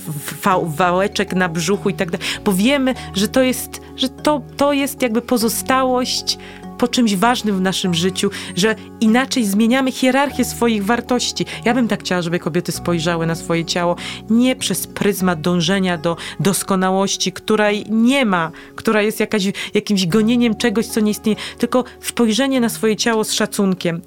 [0.63, 5.01] wałeczek na brzuchu i tak dalej, bo wiemy, że to jest, że to, to jest
[5.01, 6.37] jakby pozostałość
[6.77, 11.45] po czymś ważnym w naszym życiu, że inaczej zmieniamy hierarchię swoich wartości.
[11.65, 13.95] Ja bym tak chciała, żeby kobiety spojrzały na swoje ciało
[14.29, 20.85] nie przez pryzmat dążenia do doskonałości, której nie ma, która jest jakaś, jakimś gonieniem czegoś,
[20.85, 24.01] co nie istnieje, tylko spojrzenie na swoje ciało z szacunkiem.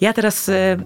[0.00, 0.76] Ja teraz e,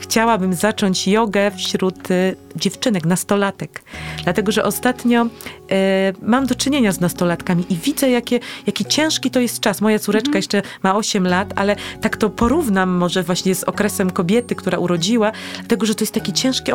[0.00, 3.82] chciałabym zacząć jogę wśród e, dziewczynek, nastolatek,
[4.24, 5.26] dlatego że ostatnio
[5.70, 9.80] e, mam do czynienia z nastolatkami i widzę, jakie, jaki ciężki to jest czas.
[9.80, 10.38] Moja córeczka mhm.
[10.38, 15.32] jeszcze ma 8 lat, ale tak to porównam może właśnie z okresem kobiety, która urodziła,
[15.58, 16.72] dlatego że to jest taki ciężki,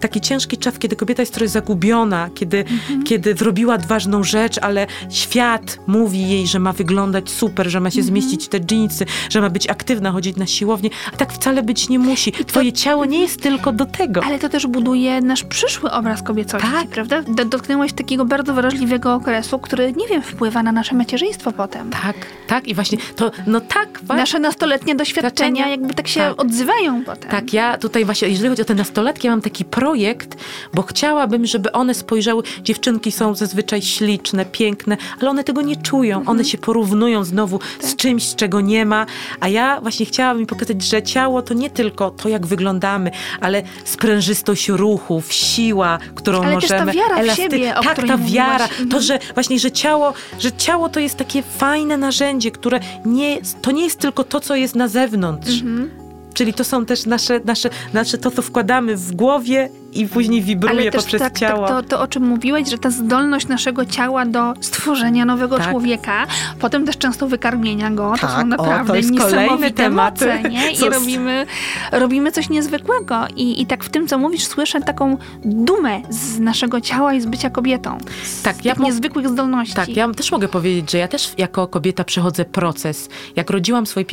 [0.00, 3.02] taki ciężki czas, kiedy kobieta jest trochę zagubiona, kiedy, mhm.
[3.02, 8.00] kiedy zrobiła ważną rzecz, ale świat mówi jej, że ma wyglądać super, że ma się
[8.00, 8.06] mhm.
[8.06, 11.88] zmieścić w te dżinsy, że ma być aktywna, chodzić na siłownię, a tak wcale być
[11.88, 12.32] nie musi.
[12.32, 14.24] Twoje ciało nie jest tylko do tego.
[14.24, 16.88] Ale to też buduje nasz przyszły obraz kobiecości, tak.
[16.88, 17.22] prawda?
[17.44, 21.90] Dotknęłaś takiego bardzo wrażliwego okresu, który, nie wiem, wpływa na nasze macierzyństwo potem.
[21.90, 22.16] Tak,
[22.46, 24.00] tak i właśnie to no tak.
[24.08, 26.40] Nasze nastoletnie doświadczenia jakby tak się tak.
[26.40, 27.30] odzywają potem.
[27.30, 30.36] Tak, ja tutaj właśnie, jeżeli chodzi o te nastoletki, ja mam taki projekt,
[30.74, 36.18] bo chciałabym, żeby one spojrzały, dziewczynki są zazwyczaj śliczne, piękne, ale one tego nie czują.
[36.18, 36.36] Mhm.
[36.36, 37.90] One się porównują znowu tak.
[37.90, 39.06] z czymś, czego nie ma,
[39.40, 43.10] a ja właśnie chciałabym pokazać, że ciało to nie tylko to, jak wyglądamy,
[43.40, 46.86] ale sprężystość ruchów, siła, którą ale możemy...
[46.86, 47.42] Też ta wiara elasty...
[47.42, 49.02] w siebie, Tak, ta wiara, to, mhm.
[49.02, 53.70] że właśnie, że ciało, że ciało to jest takie fajne narzędzie, które nie nie, to
[53.70, 55.60] nie jest tylko to, co jest na zewnątrz.
[55.62, 55.90] Mhm.
[56.34, 60.80] Czyli to są też nasze, nasze, nasze to, co wkładamy w głowie i później wibruje
[60.80, 61.68] Ale też poprzez tak, ciało.
[61.68, 65.70] Tak, to, to, o czym mówiłeś, że ta zdolność naszego ciała do stworzenia nowego tak.
[65.70, 66.26] człowieka,
[66.58, 70.14] potem też często wykarmienia go, tak, to są naprawdę o, to jest kolejny temat.
[70.14, 70.72] Moce, nie?
[70.72, 71.46] I robimy,
[71.92, 73.26] robimy coś niezwykłego.
[73.36, 77.26] I, I tak w tym, co mówisz, słyszę taką dumę z naszego ciała i z
[77.26, 77.98] bycia kobietą.
[78.24, 79.74] Z tak, ja niezwykłych zdolności.
[79.74, 83.08] Tak, ja też mogę powiedzieć, że ja też jako kobieta przechodzę proces.
[83.36, 84.06] Jak rodziłam swoją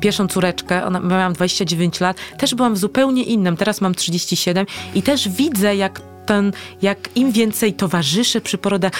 [0.00, 3.56] pierwszą córeczkę, ona, miałam 29 lat, też byłam w zupełnie innym.
[3.56, 6.52] Teraz mam 37 i też widzę, jak ten,
[6.82, 8.92] jak im więcej towarzyszę przy porodach,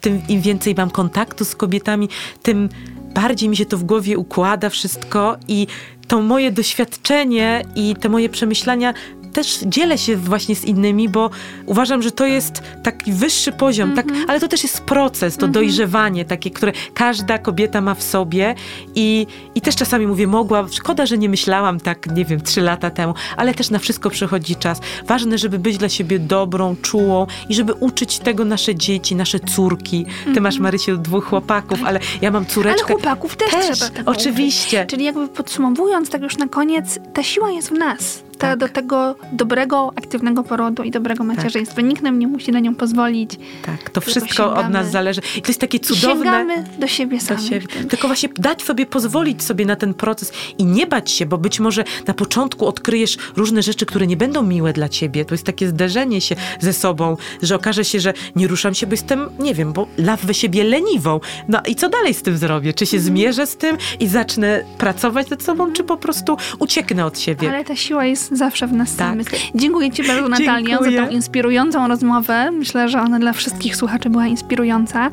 [0.00, 2.08] tym im więcej mam kontaktu z kobietami,
[2.42, 2.68] tym
[3.14, 5.66] bardziej mi się to w głowie układa wszystko i
[6.08, 8.94] to moje doświadczenie i te moje przemyślenia
[9.36, 11.30] też dzielę się właśnie z innymi, bo
[11.66, 13.96] uważam, że to jest taki wyższy poziom, mm -hmm.
[13.96, 14.30] tak, mhm.
[14.30, 15.54] ale to też jest proces, to mm -hmm.
[15.54, 18.54] dojrzewanie takie, które każda kobieta ma w sobie
[18.94, 22.90] i, i też czasami mówię, mogła, szkoda, że nie myślałam tak, nie wiem, trzy lata
[22.90, 24.80] temu, ale też na wszystko przychodzi czas.
[25.06, 30.04] Ważne, żeby być dla siebie dobrą, czułą i żeby uczyć tego nasze dzieci, nasze córki.
[30.04, 30.40] Ty mm -hmm.
[30.40, 32.84] masz, Marysiu, dwóch chłopaków, ale ja mam córeczkę.
[32.84, 33.90] Ale chłopaków też, też trzeba.
[33.90, 34.86] Tak oczywiście.
[34.86, 38.58] Czyli jakby podsumowując, tak już na koniec, ta siła jest w nas tak.
[38.58, 41.36] do tego dobrego, aktywnego porodu i dobrego tak.
[41.36, 41.76] macierzyństwa.
[41.76, 41.84] Tak.
[41.84, 43.30] Nikt nam nie musi na nią pozwolić.
[43.66, 45.20] Tak, to wszystko od nas zależy.
[45.36, 46.24] I to jest takie cudowne.
[46.24, 47.40] Sięgamy do siebie sami.
[47.40, 47.66] Do siebie.
[47.88, 51.60] Tylko właśnie dać sobie, pozwolić sobie na ten proces i nie bać się, bo być
[51.60, 55.24] może na początku odkryjesz różne rzeczy, które nie będą miłe dla ciebie.
[55.24, 58.92] To jest takie zderzenie się ze sobą, że okaże się, że nie ruszam się, bo
[58.92, 61.20] jestem, nie wiem, bo lawę siebie leniwą.
[61.48, 62.74] No i co dalej z tym zrobię?
[62.74, 63.06] Czy się mm.
[63.06, 67.48] zmierzę z tym i zacznę pracować nad sobą, czy po prostu ucieknę od siebie?
[67.48, 69.08] Ale ta siła jest nas, zawsze w nas Tak.
[69.08, 69.26] samych.
[69.54, 72.50] Dziękuję Ci bardzo, Natalia, za tą inspirującą rozmowę.
[72.50, 75.10] Myślę, że ona dla wszystkich słuchaczy była inspirująca.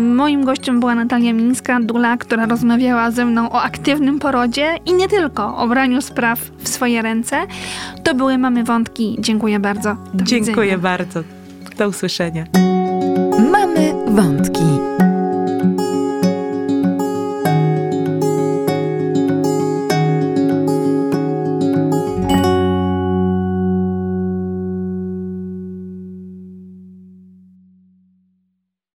[0.00, 5.08] Moim gościem była Natalia Mińska, Dula, która rozmawiała ze mną o aktywnym porodzie i nie
[5.08, 7.36] tylko, o braniu spraw w swoje ręce.
[8.04, 9.16] To były Mamy Wątki.
[9.18, 9.96] Dziękuję bardzo.
[10.14, 10.78] Do Dziękuję widzenia.
[10.78, 11.20] bardzo.
[11.78, 12.44] Do usłyszenia.
[13.52, 14.77] Mamy wątki.